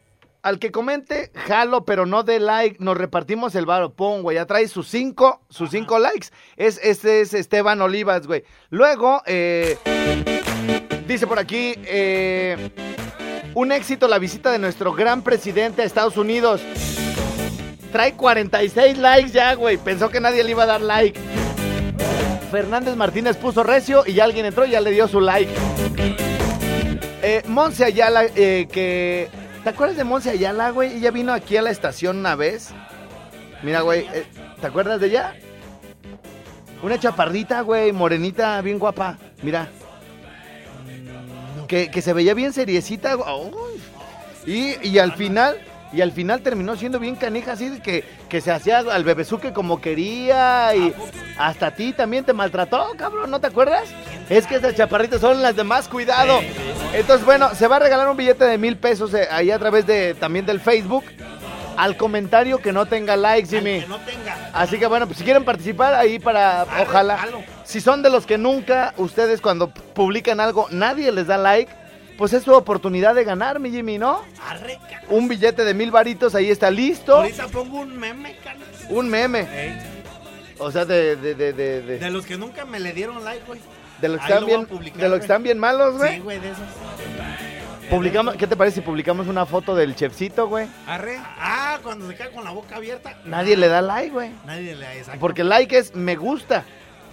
al 0.43 0.59
que 0.59 0.73
comente, 0.73 1.31
jalo, 1.35 1.85
pero 1.85 2.07
no 2.07 2.23
de 2.23 2.41
like, 2.41 2.79
nos 2.81 2.97
repartimos 2.97 3.55
el 3.55 3.67
varo. 3.67 3.93
Pum, 3.93 4.23
güey, 4.23 4.37
ya 4.37 4.47
trae 4.47 4.69
sus 4.69 4.89
cinco, 4.89 5.43
sus 5.51 5.71
cinco 5.71 5.99
likes. 5.99 6.29
Es, 6.57 6.81
este 6.83 7.21
es 7.21 7.35
Esteban 7.35 7.83
Olivas, 7.83 8.27
güey. 8.27 8.45
Luego, 8.71 9.21
eh, 9.27 9.77
dice 11.07 11.27
por 11.27 11.39
aquí, 11.39 11.75
eh, 11.85 12.71
un 13.53 13.71
éxito 13.71 14.09
la 14.09 14.19
visita 14.19 14.51
de 14.51 14.59
nuestro 14.59 14.95
gran 14.95 15.21
presidente 15.21 15.83
a 15.83 15.85
Estados 15.85 16.17
Unidos. 16.17 16.63
Trae 17.93 18.15
46 18.15 18.97
likes 18.97 19.33
ya, 19.33 19.53
güey. 19.57 19.77
Pensó 19.77 20.09
que 20.09 20.21
nadie 20.21 20.43
le 20.43 20.53
iba 20.53 20.63
a 20.63 20.67
dar 20.67 20.81
like. 20.81 21.21
Fernández 22.51 22.97
Martínez 22.97 23.37
puso 23.37 23.63
recio 23.63 24.05
y 24.07 24.15
ya 24.15 24.25
alguien 24.25 24.47
entró 24.47 24.65
y 24.65 24.71
ya 24.71 24.81
le 24.81 24.91
dio 24.91 25.07
su 25.07 25.21
like. 25.21 25.53
Eh, 27.31 27.45
Monse 27.47 27.85
Ayala, 27.85 28.25
eh, 28.35 28.67
que... 28.73 29.29
¿Te 29.63 29.71
acuerdas 29.71 29.97
de 29.97 30.03
Monse 30.03 30.31
Ayala, 30.31 30.71
güey? 30.71 30.97
Ella 30.97 31.13
vino 31.13 31.33
aquí 31.33 31.57
a 31.57 31.63
la 31.63 31.71
estación 31.71 32.19
una 32.19 32.35
vez. 32.35 32.71
Mira, 33.63 33.83
güey, 33.83 34.01
eh, 34.13 34.27
¿te 34.61 34.67
acuerdas 34.67 35.01
de 35.01 35.07
ella? 35.07 35.37
Una 36.83 36.99
chaparrita, 36.99 37.61
güey, 37.61 37.93
morenita, 37.93 38.61
bien 38.63 38.81
guapa. 38.81 39.17
Mira. 39.43 39.69
Que, 41.69 41.89
que 41.89 42.03
se 42.03 42.13
veía 42.13 42.35
bien 42.35 42.53
seriecita. 42.53 43.15
güey. 43.15 43.31
Uy. 43.31 43.81
Y, 44.53 44.89
y 44.89 44.99
al 44.99 45.13
final... 45.13 45.57
Y 45.93 46.01
al 46.01 46.13
final 46.13 46.41
terminó 46.43 46.77
siendo 46.77 46.99
bien 46.99 47.17
canija, 47.17 47.53
así 47.53 47.69
de 47.69 47.81
que, 47.81 48.05
que 48.29 48.41
se 48.41 48.53
hacía 48.53 48.79
al 48.79 49.05
bebezuque 49.05 49.53
como 49.53 49.81
quería 49.81 50.75
y 50.77 50.95
hasta 51.37 51.69
a 51.69 51.71
ti 51.75 51.93
también 51.93 52.25
te 52.25 52.33
maltrató, 52.33 52.87
cabrón, 52.97 53.31
¿no 53.31 53.41
te 53.41 53.49
acuerdas? 53.49 53.89
Es 54.29 54.47
que 54.47 54.57
esas 54.57 54.77
chaparritas 54.77 55.21
son 55.21 55.43
las 55.43 55.57
de 55.57 55.65
más 55.65 55.89
cuidado. 55.89 56.41
Entonces, 56.93 57.27
bueno, 57.27 57.55
se 57.55 57.67
va 57.67 57.77
a 57.77 57.81
regalar 57.81 58.09
un 58.09 58.17
billete 58.17 58.45
de 58.45 58.59
mil 58.59 58.77
pesos 58.77 59.13
eh, 59.15 59.27
ahí 59.31 59.51
a 59.51 59.59
través 59.59 59.87
de 59.87 60.15
también 60.15 60.47
del 60.47 60.61
Facebook 60.61 61.05
al 61.77 61.97
comentario 61.97 62.59
que 62.59 62.73
no 62.73 62.87
tenga 62.87 63.17
likes, 63.17 63.49
Jimmy. 63.49 63.85
no 63.89 63.99
tenga. 64.01 64.51
Así 64.53 64.79
que 64.79 64.87
bueno, 64.87 65.07
pues 65.07 65.19
si 65.19 65.25
quieren 65.25 65.45
participar 65.45 65.95
ahí 65.95 66.19
para, 66.19 66.67
ojalá. 66.83 67.27
Si 67.65 67.81
son 67.81 68.03
de 68.03 68.11
los 68.11 68.27
que 68.27 68.37
nunca, 68.37 68.93
ustedes 68.99 69.41
cuando 69.41 69.71
publican 69.71 70.41
algo, 70.41 70.67
nadie 70.71 71.11
les 71.11 71.27
da 71.27 71.39
like, 71.39 71.73
pues 72.21 72.33
es 72.35 72.45
su 72.45 72.53
oportunidad 72.53 73.15
de 73.17 73.25
ganar, 73.25 73.59
mi 73.59 73.71
Jimmy, 73.73 73.99
¿no? 73.99 74.21
Arre, 74.47 74.79
canas. 74.89 75.07
Un 75.09 75.27
billete 75.27 75.65
de 75.65 75.75
mil 75.75 75.91
varitos, 75.91 76.35
ahí 76.37 76.51
está 76.51 76.71
listo. 76.71 77.17
Ahorita 77.17 77.49
pongo 77.49 77.81
un 77.81 77.99
meme, 77.99 78.37
canas. 78.45 78.69
Un 78.91 79.09
meme. 79.09 79.49
O 80.59 80.71
sea, 80.71 80.85
de, 80.85 81.17
de, 81.17 81.35
de, 81.35 81.53
de, 81.55 81.83
de- 81.83 81.99
De 81.99 82.11
los 82.11 82.27
que 82.27 82.37
nunca 82.37 82.65
me 82.67 82.79
le 82.79 82.93
dieron 82.93 83.25
like, 83.25 83.43
güey. 83.47 83.59
de 84.03 84.09
los 84.09 84.19
que 84.19 84.25
Ahí 84.25 84.29
están 84.33 84.41
lo 84.43 84.47
bien, 84.47 84.67
publicar, 84.67 85.01
de 85.01 85.09
los 85.09 85.19
que 85.19 85.25
están 85.25 85.43
bien 85.43 85.59
malos, 85.59 85.97
güey. 85.97 86.15
Sí, 86.17 86.21
güey, 86.21 86.39
de 86.39 86.51
esos. 86.51 86.65
Publicamos, 87.89 88.37
¿qué 88.37 88.47
te 88.47 88.57
parece 88.57 88.77
si 88.77 88.81
publicamos 88.83 89.27
una 89.27 89.47
foto 89.47 89.75
del 89.75 89.97
chefcito, 89.97 90.47
güey? 90.47 90.69
Arre. 90.87 91.19
Ah, 91.39 91.79
cuando 91.83 92.07
se 92.09 92.15
queda 92.15 92.31
con 92.31 92.45
la 92.45 92.51
boca 92.53 92.77
abierta. 92.77 93.19
Nadie 93.25 93.57
le 93.57 93.67
da 93.69 93.83
like, 93.83 94.11
güey. 94.13 94.31
Nadie 94.47 94.77
le 94.77 94.85
da 94.85 94.95
exacto. 94.95 95.21
Porque 95.21 95.43
like 95.43 95.77
es 95.77 95.95
me 95.97 96.15
gusta. 96.15 96.65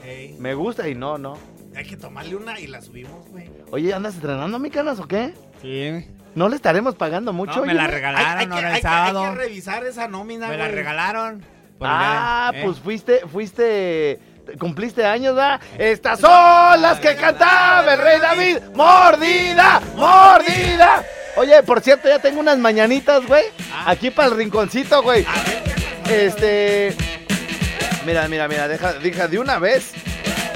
Ey, 0.05 0.35
Me 0.37 0.53
gusta 0.53 0.87
y 0.87 0.93
no, 0.95 1.17
no. 1.17 1.37
hay 1.75 1.83
que 1.85 1.97
tomarle 1.97 2.35
una 2.35 2.59
y 2.59 2.67
la 2.67 2.81
subimos, 2.81 3.27
güey. 3.29 3.49
Oye, 3.71 3.93
¿andas 3.93 4.15
entrenando, 4.15 4.59
mi 4.59 4.69
canas, 4.69 4.99
o 4.99 5.07
qué? 5.07 5.33
Sí. 5.61 6.07
¿No 6.35 6.49
le 6.49 6.55
estaremos 6.55 6.95
pagando 6.95 7.33
mucho? 7.33 7.59
No, 7.61 7.65
me 7.65 7.73
la 7.73 7.87
regalaron 7.87 8.27
Hay- 8.27 8.37
hay 8.37 8.47
que- 8.47 8.53
ahora 8.53 8.67
hay 8.69 8.75
el 8.75 8.81
que- 8.81 8.87
hay 8.87 8.93
sábado. 8.93 9.21
que 9.23 9.35
revisar 9.39 9.85
esa 9.85 10.07
nómina, 10.07 10.47
Me 10.47 10.57
la 10.57 10.67
regalaron. 10.67 11.43
Ah, 11.81 12.51
¿eh? 12.55 12.61
pues 12.63 12.79
fuiste, 12.79 13.21
fuiste, 13.31 14.19
cumpliste 14.59 15.05
años, 15.05 15.35
¿verdad? 15.35 15.59
Estas 15.77 16.19
son 16.19 16.81
las 16.81 16.99
que 16.99 17.15
cantaba 17.15 17.93
el 17.93 17.99
rey 17.99 18.19
David. 18.19 18.57
¡Mordida! 18.75 19.81
¡Mordida! 19.95 21.03
Oye, 21.35 21.61
por 21.63 21.81
cierto, 21.81 22.07
ya 22.07 22.19
tengo 22.19 22.39
unas 22.39 22.57
mañanitas, 22.57 23.25
güey. 23.27 23.43
Aquí 23.85 24.09
para 24.11 24.29
el 24.29 24.35
rinconcito, 24.37 25.03
güey. 25.03 25.25
Este. 26.09 26.95
Mira, 28.05 28.27
mira, 28.27 28.47
mira, 28.47 28.67
deja, 28.67 28.93
deja 28.93 29.27
de 29.27 29.37
una 29.39 29.59
vez. 29.59 29.91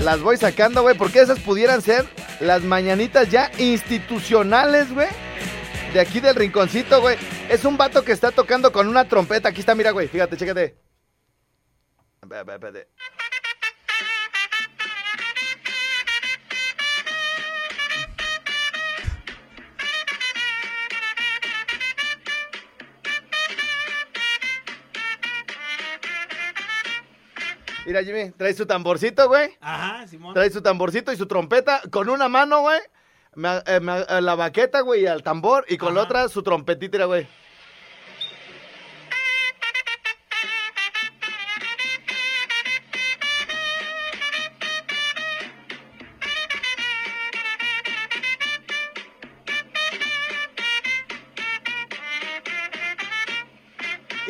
Las 0.03 0.19
voy 0.21 0.35
sacando, 0.35 0.81
güey, 0.81 0.97
porque 0.97 1.19
esas 1.19 1.39
pudieran 1.39 1.81
ser 1.81 2.05
las 2.39 2.63
mañanitas 2.63 3.29
ya 3.29 3.51
institucionales, 3.59 4.91
güey. 4.91 5.09
De 5.93 5.99
aquí 5.99 6.19
del 6.19 6.33
rinconcito, 6.33 7.01
güey. 7.01 7.17
Es 7.49 7.65
un 7.65 7.77
vato 7.77 8.03
que 8.03 8.11
está 8.11 8.31
tocando 8.31 8.71
con 8.71 8.87
una 8.87 9.07
trompeta. 9.07 9.49
Aquí 9.49 9.59
está, 9.59 9.75
mira, 9.75 9.91
güey. 9.91 10.07
Fíjate, 10.07 10.37
chécate. 10.37 10.75
Ve, 12.25 12.43
ve, 12.43 12.87
Mira, 27.85 28.03
Jimmy, 28.03 28.31
trae 28.31 28.53
su 28.53 28.65
tamborcito, 28.65 29.27
güey. 29.27 29.49
Ajá, 29.59 30.07
Simón. 30.07 30.33
Trae 30.33 30.49
su 30.51 30.61
tamborcito 30.61 31.11
y 31.11 31.17
su 31.17 31.25
trompeta 31.25 31.81
con 31.89 32.09
una 32.09 32.29
mano, 32.29 32.61
güey. 32.61 32.79
me- 33.33 33.61
eh, 33.65 33.79
me- 33.79 34.01
eh, 34.01 34.21
la 34.21 34.35
baqueta, 34.35 34.81
güey, 34.81 35.03
y 35.03 35.07
al 35.07 35.23
tambor. 35.23 35.63
Y 35.69 35.77
con 35.77 35.95
la 35.95 36.01
otra 36.01 36.27
su 36.27 36.43
trompetita, 36.43 37.05
güey. 37.05 37.27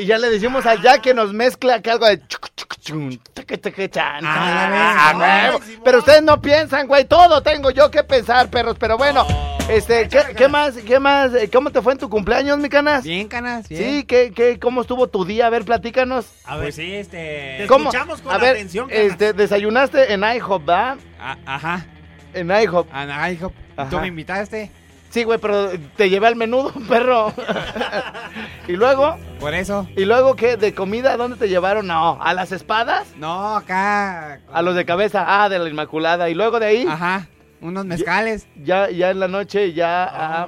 Y 0.01 0.05
ya 0.07 0.17
le 0.17 0.31
decimos 0.31 0.65
a 0.65 0.73
Jack 0.81 1.01
que 1.01 1.13
nos 1.13 1.31
mezcla 1.31 1.75
acá 1.75 1.91
algo 1.93 2.07
de... 2.07 2.19
Ah, 4.23 5.11
ah. 5.13 5.59
Pero 5.83 5.99
ustedes 5.99 6.23
no 6.23 6.41
piensan, 6.41 6.87
güey. 6.87 7.05
Todo 7.05 7.43
tengo 7.43 7.69
yo 7.69 7.91
que 7.91 8.03
pensar, 8.03 8.49
perros. 8.49 8.77
Pero 8.79 8.97
bueno, 8.97 9.25
este, 9.69 10.07
¿qué, 10.09 10.21
qué 10.35 10.47
más? 10.47 10.75
¿Qué 10.77 10.99
más? 10.99 11.33
Eh, 11.35 11.49
¿Cómo 11.53 11.69
te 11.69 11.81
fue 11.83 11.93
en 11.93 11.99
tu 11.99 12.09
cumpleaños, 12.09 12.57
mi 12.57 12.67
canas? 12.69 13.03
Bien, 13.03 13.27
canas, 13.27 13.69
bien. 13.69 13.83
Sí, 13.83 14.03
¿qué, 14.05 14.31
qué, 14.35 14.57
¿cómo 14.59 14.81
estuvo 14.81 15.07
tu 15.07 15.23
día? 15.23 15.45
A 15.45 15.49
ver, 15.51 15.65
platícanos. 15.65 16.25
A 16.45 16.55
ver, 16.55 16.65
Pues 16.65 16.75
sí, 16.75 16.93
este... 16.95 17.57
Te 17.59 17.67
¿Cómo? 17.67 17.89
escuchamos 17.89 18.21
con 18.21 18.33
A 18.33 18.37
ver, 18.39 18.55
atención, 18.55 18.89
canas. 18.89 19.03
este, 19.05 19.33
desayunaste 19.33 20.13
en 20.13 20.23
IHOP, 20.23 20.67
¿va? 20.67 20.97
a- 21.19 21.37
ajá. 21.45 21.85
En 22.33 22.49
IHOP. 22.49 22.87
Ah, 22.91 23.29
hijo, 23.29 23.53
Ajá. 23.77 23.89
tú 23.89 23.99
me 23.99 24.07
invitaste. 24.07 24.71
Sí, 25.11 25.23
güey, 25.25 25.37
pero 25.39 25.69
te 25.97 26.09
llevé 26.09 26.27
al 26.27 26.35
menudo, 26.35 26.71
perro. 26.89 27.33
y 28.67 28.71
luego, 28.73 29.17
Por 29.39 29.53
eso. 29.53 29.87
¿y 29.95 30.05
luego 30.05 30.35
qué? 30.35 30.57
¿De 30.57 30.73
comida? 30.73 31.13
¿A 31.13 31.17
dónde 31.17 31.37
te 31.37 31.49
llevaron? 31.49 31.85
No, 31.87 32.17
¿a 32.21 32.33
las 32.33 32.51
espadas? 32.51 33.07
No, 33.17 33.55
acá... 33.57 34.39
A 34.51 34.61
los 34.61 34.73
de 34.75 34.85
cabeza, 34.85 35.25
ah, 35.27 35.49
de 35.49 35.59
la 35.59 35.69
Inmaculada. 35.69 36.29
Y 36.29 36.33
luego 36.33 36.59
de 36.59 36.65
ahí, 36.65 36.85
Ajá. 36.87 37.27
Unos 37.59 37.85
mezcales. 37.85 38.47
ya, 38.63 38.89
ya 38.89 39.11
en 39.11 39.19
la 39.19 39.27
noche, 39.27 39.73
ya 39.73 40.03
a- 40.05 40.47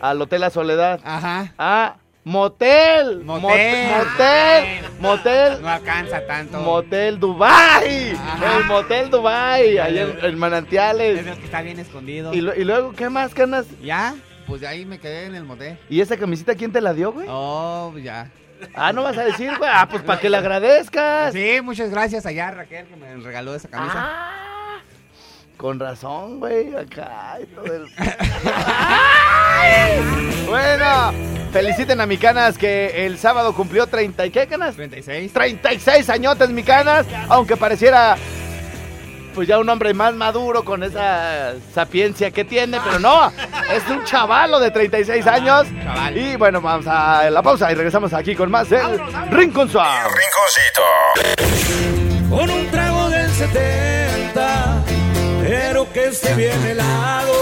al 0.00 0.22
Hotel 0.22 0.40
La 0.40 0.50
Soledad. 0.50 1.00
Ajá. 1.04 1.52
Ah, 1.58 1.96
motel. 2.26 3.22
Motel. 3.24 3.24
Mot- 3.24 3.40
motel. 3.40 4.84
Motel. 5.00 5.62
No 5.62 5.68
alcanza 5.68 6.26
tanto. 6.26 6.58
Motel 6.60 7.18
Dubai. 7.20 8.10
Ajá. 8.12 8.58
El 8.58 8.64
Motel 8.64 9.10
Dubai. 9.10 9.78
Ahí 9.78 9.98
en, 9.98 10.10
en 10.18 10.24
Es 10.24 10.36
Manantiales. 10.36 11.24
el 11.26 11.36
que 11.38 11.44
está 11.44 11.62
bien 11.62 11.78
escondido. 11.78 12.34
Y, 12.34 12.40
lo- 12.40 12.54
y 12.54 12.64
luego, 12.64 12.92
¿qué 12.92 13.08
más, 13.08 13.32
canas? 13.32 13.66
¿Ya? 13.82 14.14
Pues 14.46 14.60
de 14.60 14.66
ahí 14.68 14.84
me 14.84 14.98
quedé 14.98 15.26
en 15.26 15.34
el 15.36 15.44
motel. 15.44 15.78
¿Y 15.88 16.00
esa 16.00 16.16
camisita 16.16 16.54
quién 16.54 16.72
te 16.72 16.80
la 16.80 16.92
dio, 16.94 17.12
güey? 17.12 17.26
Oh, 17.30 17.92
ya. 18.02 18.30
Ah, 18.74 18.92
no 18.92 19.02
vas 19.02 19.16
a 19.18 19.24
decir, 19.24 19.50
güey. 19.58 19.70
Ah, 19.72 19.86
pues 19.88 20.02
para 20.02 20.20
que 20.20 20.30
le 20.30 20.36
agradezcas. 20.36 21.32
Sí, 21.32 21.60
muchas 21.62 21.90
gracias 21.90 22.26
allá 22.26 22.50
Raquel 22.50 22.86
que 22.86 22.96
me 22.96 23.14
regaló 23.16 23.54
esa 23.54 23.68
camisa. 23.68 23.94
Ah, 23.96 24.55
con 25.56 25.80
razón, 25.80 26.40
güey. 26.40 26.74
Acá 26.74 27.38
y 27.42 27.46
todo 27.46 27.64
el... 27.64 27.88
bueno, 30.46 31.12
feliciten 31.52 32.00
a 32.00 32.06
mi 32.06 32.18
canas 32.18 32.58
que 32.58 33.06
el 33.06 33.18
sábado 33.18 33.54
cumplió 33.54 33.86
30 33.86 34.26
y 34.26 34.30
qué 34.30 34.46
canas? 34.46 34.76
36. 34.76 35.32
36 35.32 36.10
añotes, 36.10 36.50
mi 36.50 36.62
canas, 36.62 37.06
aunque 37.28 37.56
pareciera 37.56 38.16
pues 39.36 39.46
ya 39.48 39.58
un 39.58 39.68
hombre 39.68 39.92
más 39.92 40.14
maduro 40.14 40.64
con 40.64 40.82
esa 40.82 41.56
sapiencia 41.74 42.30
que 42.30 42.46
tiene, 42.46 42.80
pero 42.82 42.98
no, 42.98 43.30
es 43.70 43.86
un 43.90 44.02
chavalo 44.04 44.58
de 44.58 44.70
36 44.70 45.26
años. 45.26 45.66
chaval. 45.84 46.16
Y 46.16 46.36
bueno, 46.36 46.62
vamos 46.62 46.86
a 46.88 47.28
la 47.28 47.42
pausa 47.42 47.70
y 47.70 47.74
regresamos 47.74 48.14
aquí 48.14 48.34
con 48.34 48.50
más 48.50 48.70
del 48.70 48.98
Rincón 49.30 49.68
Suave. 49.68 50.08
Rinconcito. 50.08 50.82
Con 52.30 52.48
un 52.50 52.66
trago 52.70 53.10
del 53.10 53.30
70, 53.30 54.84
pero 55.46 55.92
que 55.92 56.06
esté 56.06 56.34
bien 56.34 56.60
helado. 56.66 57.32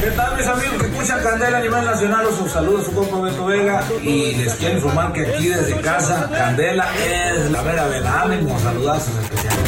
¿Qué 0.00 0.10
tal 0.10 0.36
mis 0.36 0.46
amigos 0.46 0.82
que 0.82 0.88
escuchan 0.88 1.22
Candela 1.22 1.58
a 1.58 1.60
nivel 1.60 1.84
nacional? 1.84 2.26
Os 2.26 2.50
saludo 2.50 2.78
a 2.78 2.84
su 2.84 2.92
compa 2.92 3.20
Beto 3.20 3.46
Vega 3.46 3.84
y 4.02 4.34
les 4.34 4.54
quiero 4.54 4.74
informar 4.74 5.12
que 5.12 5.20
aquí 5.26 5.48
desde 5.48 5.80
casa 5.80 6.28
Candela 6.30 6.88
es 6.98 7.50
la 7.50 7.62
vera 7.62 7.86
vela. 7.86 8.22
Ánimo, 8.22 8.58
saludazos 8.58 9.14
especiales. 9.22 9.60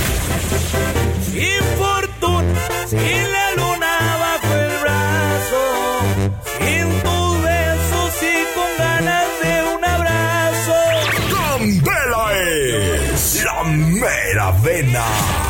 Infortuna, 1.32 2.54
sin 2.86 3.32
la 3.32 3.50
luna 3.56 4.18
bajo 4.24 4.54
el 4.54 4.78
brazo, 4.82 5.62
sin 6.58 7.02
tus 7.02 7.42
besos 7.44 8.22
y 8.22 8.54
con 8.56 8.70
ganas 8.78 9.26
de 9.42 9.74
un 9.76 9.84
abrazo. 9.84 10.74
Candela 11.30 12.32
es 13.12 13.44
la 13.44 13.62
mera 13.62 14.50
vena. 14.62 15.43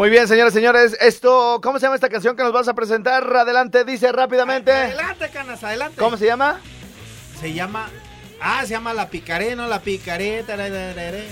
Muy 0.00 0.08
bien, 0.08 0.26
señores, 0.26 0.54
señores, 0.54 0.96
esto, 0.98 1.60
¿cómo 1.62 1.78
se 1.78 1.84
llama 1.84 1.94
esta 1.94 2.08
canción 2.08 2.34
que 2.34 2.42
nos 2.42 2.54
vas 2.54 2.66
a 2.68 2.72
presentar? 2.72 3.22
Adelante, 3.36 3.84
dice 3.84 4.10
rápidamente. 4.10 4.72
Adelante, 4.72 5.28
canas, 5.28 5.62
adelante. 5.62 5.96
¿Cómo 5.98 6.16
se 6.16 6.24
llama? 6.24 6.58
Se 7.38 7.52
llama. 7.52 7.90
Ah, 8.40 8.62
se 8.62 8.70
llama 8.70 8.94
La 8.94 9.10
Picaré, 9.10 9.54
no 9.56 9.66
La 9.66 9.80
Picaré. 9.80 10.42
tararararé. 10.42 11.28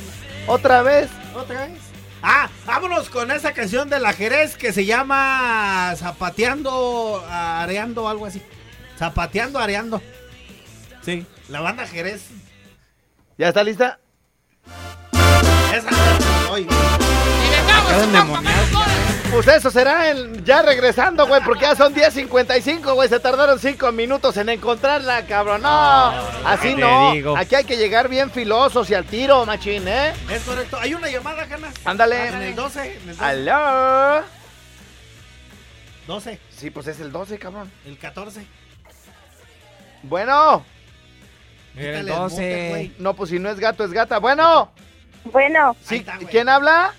Otra 0.47 0.83
vez. 0.83 1.09
¿Otra 1.35 1.65
vez? 1.65 1.79
Ah, 2.23 2.51
vámonos 2.67 3.09
con 3.09 3.31
esa 3.31 3.53
canción 3.53 3.89
de 3.89 4.01
la 4.01 4.13
Jerez 4.13 4.59
que 4.59 4.71
se 4.75 4.85
llama 4.85 5.95
Zapateando, 5.97 7.25
Areando, 7.27 8.07
algo 8.07 8.27
así. 8.27 8.43
Zapateando, 8.99 9.61
Areando. 9.61 10.03
Sí, 11.01 11.27
la 11.49 11.63
banda 11.63 11.87
Jerez. 11.87 12.27
¿Ya 13.39 13.49
está 13.49 13.65
lista? 13.65 13.99
Esa 15.73 16.51
hoy. 16.51 16.69
Pues 19.31 19.47
eso 19.47 19.71
será 19.71 20.11
el- 20.11 20.43
ya 20.45 20.63
regresando, 20.63 21.27
güey, 21.27 21.43
porque 21.45 21.63
ya 21.67 21.77
son 21.77 21.95
10.55, 21.95 22.95
güey. 22.95 23.09
Se 23.09 23.21
tardaron 23.21 23.59
5 23.59 23.93
minutos 23.93 24.37
en 24.39 24.49
encontrarla, 24.49 25.27
cabrón. 25.27 25.63
No, 25.63 26.07
así 26.47 26.75
te 26.75 26.81
no. 26.81 27.13
digo. 27.13 27.37
Aquí 27.37 27.55
hay 27.55 27.65
que 27.65 27.77
llegar 27.77 28.09
bien 28.09 28.31
filosos 28.31 28.89
y 28.91 28.95
al 28.95 29.05
tiro, 29.05 29.45
machín, 29.45 29.87
¿eh? 29.87 30.15
Es 30.31 30.43
correcto. 30.45 30.79
Hay 30.81 30.95
una 30.95 31.09
llamada, 31.09 31.45
Ganas. 31.45 31.75
Ándale. 31.85 32.29
En 32.29 32.43
el 32.43 32.55
12. 32.55 32.81
En 33.03 33.09
el 33.11 33.17
12. 33.17 33.25
¡Aló! 33.25 34.23
12. 36.07 36.41
Sí, 36.51 36.71
pues 36.71 36.87
es 36.87 36.99
el 37.01 37.13
12, 37.13 37.39
cabrón. 37.39 37.71
El 37.87 37.99
14. 37.99 38.47
Bueno. 40.03 40.65
El 41.77 41.81
Quítale 41.81 41.99
el 41.99 42.05
mute, 42.07 42.19
12. 42.19 42.69
güey. 42.71 42.93
No, 42.99 43.15
pues 43.15 43.29
si 43.31 43.39
no 43.39 43.51
es 43.51 43.61
gato, 43.61 43.85
es 43.85 43.93
gata. 43.93 44.19
Bueno. 44.19 44.73
Bueno, 45.25 45.77
Sí, 45.85 45.97
está. 45.97 46.17
¿quién 46.31 46.49
habla? 46.49 46.95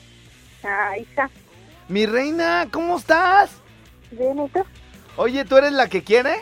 Ah, 0.63 0.98
hija, 0.98 1.30
Mi 1.88 2.06
reina, 2.06 2.67
¿cómo 2.72 2.98
estás? 2.98 3.52
bien, 4.12 4.39
¿y 4.45 4.50
tú? 4.50 4.63
Oye, 5.17 5.45
¿tú 5.45 5.58
eres 5.58 5.72
la 5.74 5.88
que 5.88 6.04
quiere? 6.04 6.36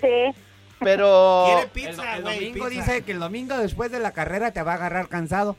Sí, 0.00 0.34
Pero... 0.80 1.44
Quiere 1.46 1.62
El, 1.62 1.68
pizza, 1.70 2.16
el 2.16 2.22
güey. 2.22 2.34
domingo 2.50 2.66
pizza. 2.68 2.80
dice 2.92 3.02
que 3.02 3.12
el 3.12 3.20
domingo 3.20 3.56
después 3.58 3.90
de 3.90 4.00
la 4.00 4.12
carrera 4.12 4.52
te 4.52 4.62
va 4.62 4.72
a 4.72 4.74
agarrar 4.76 5.08
cansado. 5.08 5.56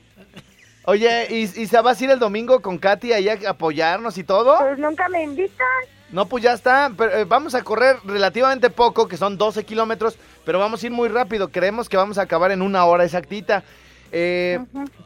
Oye, 0.85 1.27
¿y, 1.31 1.41
y 1.43 1.67
se 1.67 1.81
vas 1.81 1.99
a 1.99 2.03
ir 2.03 2.11
el 2.11 2.19
domingo 2.19 2.61
con 2.61 2.77
Katy 2.77 3.11
allá 3.13 3.37
a 3.47 3.51
apoyarnos 3.51 4.17
y 4.19 4.23
todo? 4.23 4.57
pues 4.59 4.77
nunca 4.77 5.09
me 5.09 5.23
invitan. 5.23 5.65
No, 6.11 6.27
pues 6.27 6.43
ya 6.43 6.53
está. 6.53 6.91
Pero, 6.95 7.11
eh, 7.17 7.25
vamos 7.25 7.55
a 7.55 7.63
correr 7.63 7.97
relativamente 8.05 8.69
poco, 8.69 9.07
que 9.07 9.17
son 9.17 9.37
12 9.37 9.63
kilómetros, 9.65 10.17
pero 10.45 10.59
vamos 10.59 10.83
a 10.83 10.85
ir 10.85 10.91
muy 10.91 11.09
rápido. 11.09 11.49
Creemos 11.49 11.89
que 11.89 11.97
vamos 11.97 12.19
a 12.19 12.21
acabar 12.21 12.51
en 12.51 12.61
una 12.61 12.85
hora 12.85 13.03
exactita. 13.03 13.63
Eh, 14.17 14.59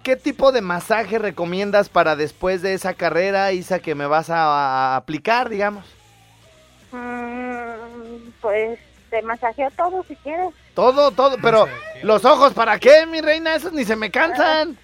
¿Qué 0.04 0.15
tipo 0.15 0.52
de 0.52 0.62
masaje 0.62 1.17
recomiendas 1.17 1.89
para 1.89 2.15
después 2.15 2.62
de 2.62 2.76
esa 2.76 2.93
carrera, 2.93 3.52
Isa, 3.54 3.80
que 3.80 3.95
me 3.95 4.06
vas 4.06 4.30
a, 4.30 4.43
a 4.93 4.95
aplicar, 4.98 5.50
digamos? 5.50 5.84
Mm, 6.91 8.30
pues 8.39 8.78
te 9.10 9.24
masajeo 9.24 9.72
todo 9.72 10.06
si 10.08 10.15
quieres. 10.17 10.54
Todo, 10.76 11.10
todo, 11.10 11.38
pero 11.41 11.67
los 12.04 12.24
ojos, 12.24 12.54
¿para 12.54 12.78
qué, 12.78 13.08
mi 13.08 13.19
reina? 13.19 13.56
Esos 13.56 13.74
ni 13.74 13.84
se 13.84 13.95
me 13.95 14.12
cansan. 14.12 14.78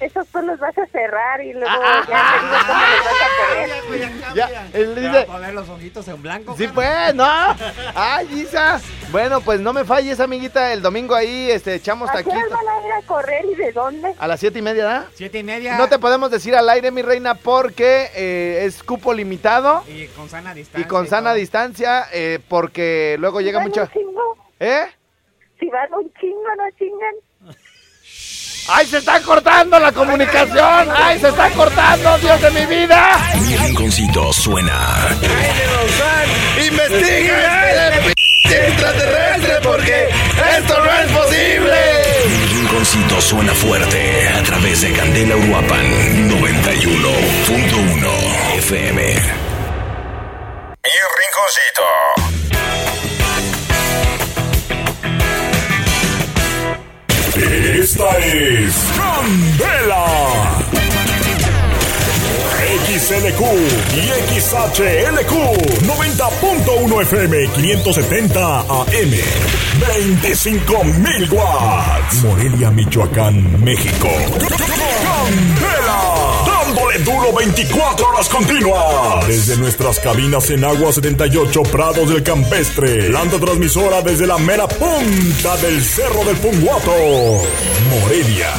Esos 0.00 0.26
tú 0.28 0.40
los 0.40 0.58
vas 0.58 0.76
a 0.78 0.86
cerrar 0.86 1.42
y 1.44 1.52
luego 1.52 1.68
Ah, 1.68 2.02
ya 2.08 2.22
te 2.32 2.46
digo 2.46 2.56
cómo 2.66 2.80
los 2.80 3.04
vas 3.04 3.22
a 3.22 3.48
poner. 3.48 4.34
Ya, 4.34 4.48
Te 4.72 4.86
dice, 5.00 5.18
a 5.18 5.26
poner 5.26 5.54
los 5.54 5.68
ojitos 5.68 6.08
en 6.08 6.22
blanco. 6.22 6.56
Sí, 6.56 6.66
carnal. 6.68 6.74
pues, 6.74 7.14
¿no? 7.14 7.92
Ay, 7.94 8.28
Isa. 8.40 8.80
Bueno, 9.12 9.40
pues 9.42 9.60
no 9.60 9.72
me 9.74 9.84
falles, 9.84 10.18
amiguita. 10.20 10.72
El 10.72 10.80
domingo 10.80 11.14
ahí 11.14 11.50
este, 11.50 11.74
echamos 11.74 12.08
¿A 12.10 12.22
qué 12.22 12.30
hora 12.30 12.38
taquitos. 12.40 12.64
van 12.64 12.68
a 12.82 12.86
ir 12.86 12.92
a 12.92 13.02
correr 13.06 13.44
y 13.44 13.54
de 13.56 13.72
dónde? 13.72 14.14
A 14.18 14.26
las 14.26 14.40
siete 14.40 14.60
y 14.60 14.62
media, 14.62 14.84
¿da? 14.84 15.06
Siete 15.14 15.38
y 15.38 15.42
media. 15.42 15.76
No 15.76 15.88
te 15.88 15.98
podemos 15.98 16.30
decir 16.30 16.54
al 16.56 16.68
aire, 16.70 16.90
mi 16.90 17.02
reina, 17.02 17.34
porque 17.34 18.08
eh, 18.14 18.64
es 18.64 18.82
cupo 18.82 19.12
limitado 19.12 19.84
Y 19.88 20.06
con 20.08 20.28
sana 20.30 20.54
distancia. 20.54 20.80
y 20.80 20.88
con 20.88 21.06
sana 21.08 21.34
distancia, 21.34 22.06
eh, 22.12 22.38
porque 22.48 23.16
luego 23.18 23.40
llega 23.42 23.60
mucho... 23.60 23.82
un 23.82 23.88
chingo, 23.90 24.36
¿Eh? 24.60 24.86
si 25.58 25.68
van 25.68 25.92
un 25.92 26.10
chingo, 26.14 26.42
no 26.56 26.64
chingan. 26.78 27.14
¡Ay, 28.68 28.86
se 28.86 28.98
está 28.98 29.20
cortando 29.22 29.78
la 29.80 29.90
comunicación! 29.92 30.88
¡Ay, 30.94 31.18
se 31.18 31.28
está 31.28 31.50
cortando, 31.50 32.18
Dios 32.18 32.40
de 32.40 32.50
mi 32.52 32.66
vida! 32.66 33.18
Mi 33.42 33.56
rinconcito 33.56 34.32
suena. 34.32 35.08
¡Investiga 36.64 37.88
este 37.88 38.14
p- 38.48 38.66
extraterrestre 38.68 39.54
porque 39.62 40.08
esto 40.58 40.84
no 40.84 40.90
es 40.92 41.10
posible! 41.12 41.76
Mi 42.28 42.46
rinconcito 42.60 43.20
suena 43.20 43.52
fuerte 43.54 44.28
a 44.38 44.42
través 44.44 44.80
de 44.82 44.92
Candela 44.92 45.36
Uruapan 45.36 46.30
91.1 46.30 48.58
FM. 48.58 49.02
Mi 50.82 50.98
rinconcito. 51.18 51.82
Esta 58.00 58.18
es 58.18 58.74
Candela. 58.96 60.06
XLQ 62.88 63.40
y 63.94 64.40
XHLQ 64.40 65.32
90.1 65.82 67.02
FM 67.02 67.48
570 67.56 68.60
AM 68.60 69.12
25.000 69.80 71.30
watts. 71.30 72.22
Morelia, 72.22 72.70
Michoacán, 72.70 73.62
México. 73.62 74.08
Candela 74.08 75.59
duro 76.98 77.32
24 77.32 78.08
horas 78.08 78.28
continuas. 78.28 79.26
Desde 79.26 79.56
nuestras 79.56 80.00
cabinas 80.00 80.50
en 80.50 80.64
Agua 80.64 80.92
78 80.92 81.62
Prados 81.64 82.08
del 82.08 82.22
Campestre. 82.22 83.08
Planta 83.08 83.38
transmisora 83.38 84.02
desde 84.02 84.26
la 84.26 84.38
mera 84.38 84.66
punta 84.66 85.56
del 85.58 85.82
Cerro 85.82 86.24
del 86.24 86.36
Punguato. 86.36 86.92
Morelia. 87.90 88.50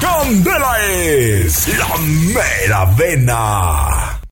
Candela 0.00 0.78
es 0.86 1.68
la 1.76 1.96
mera 1.96 2.84
vena 2.96 4.07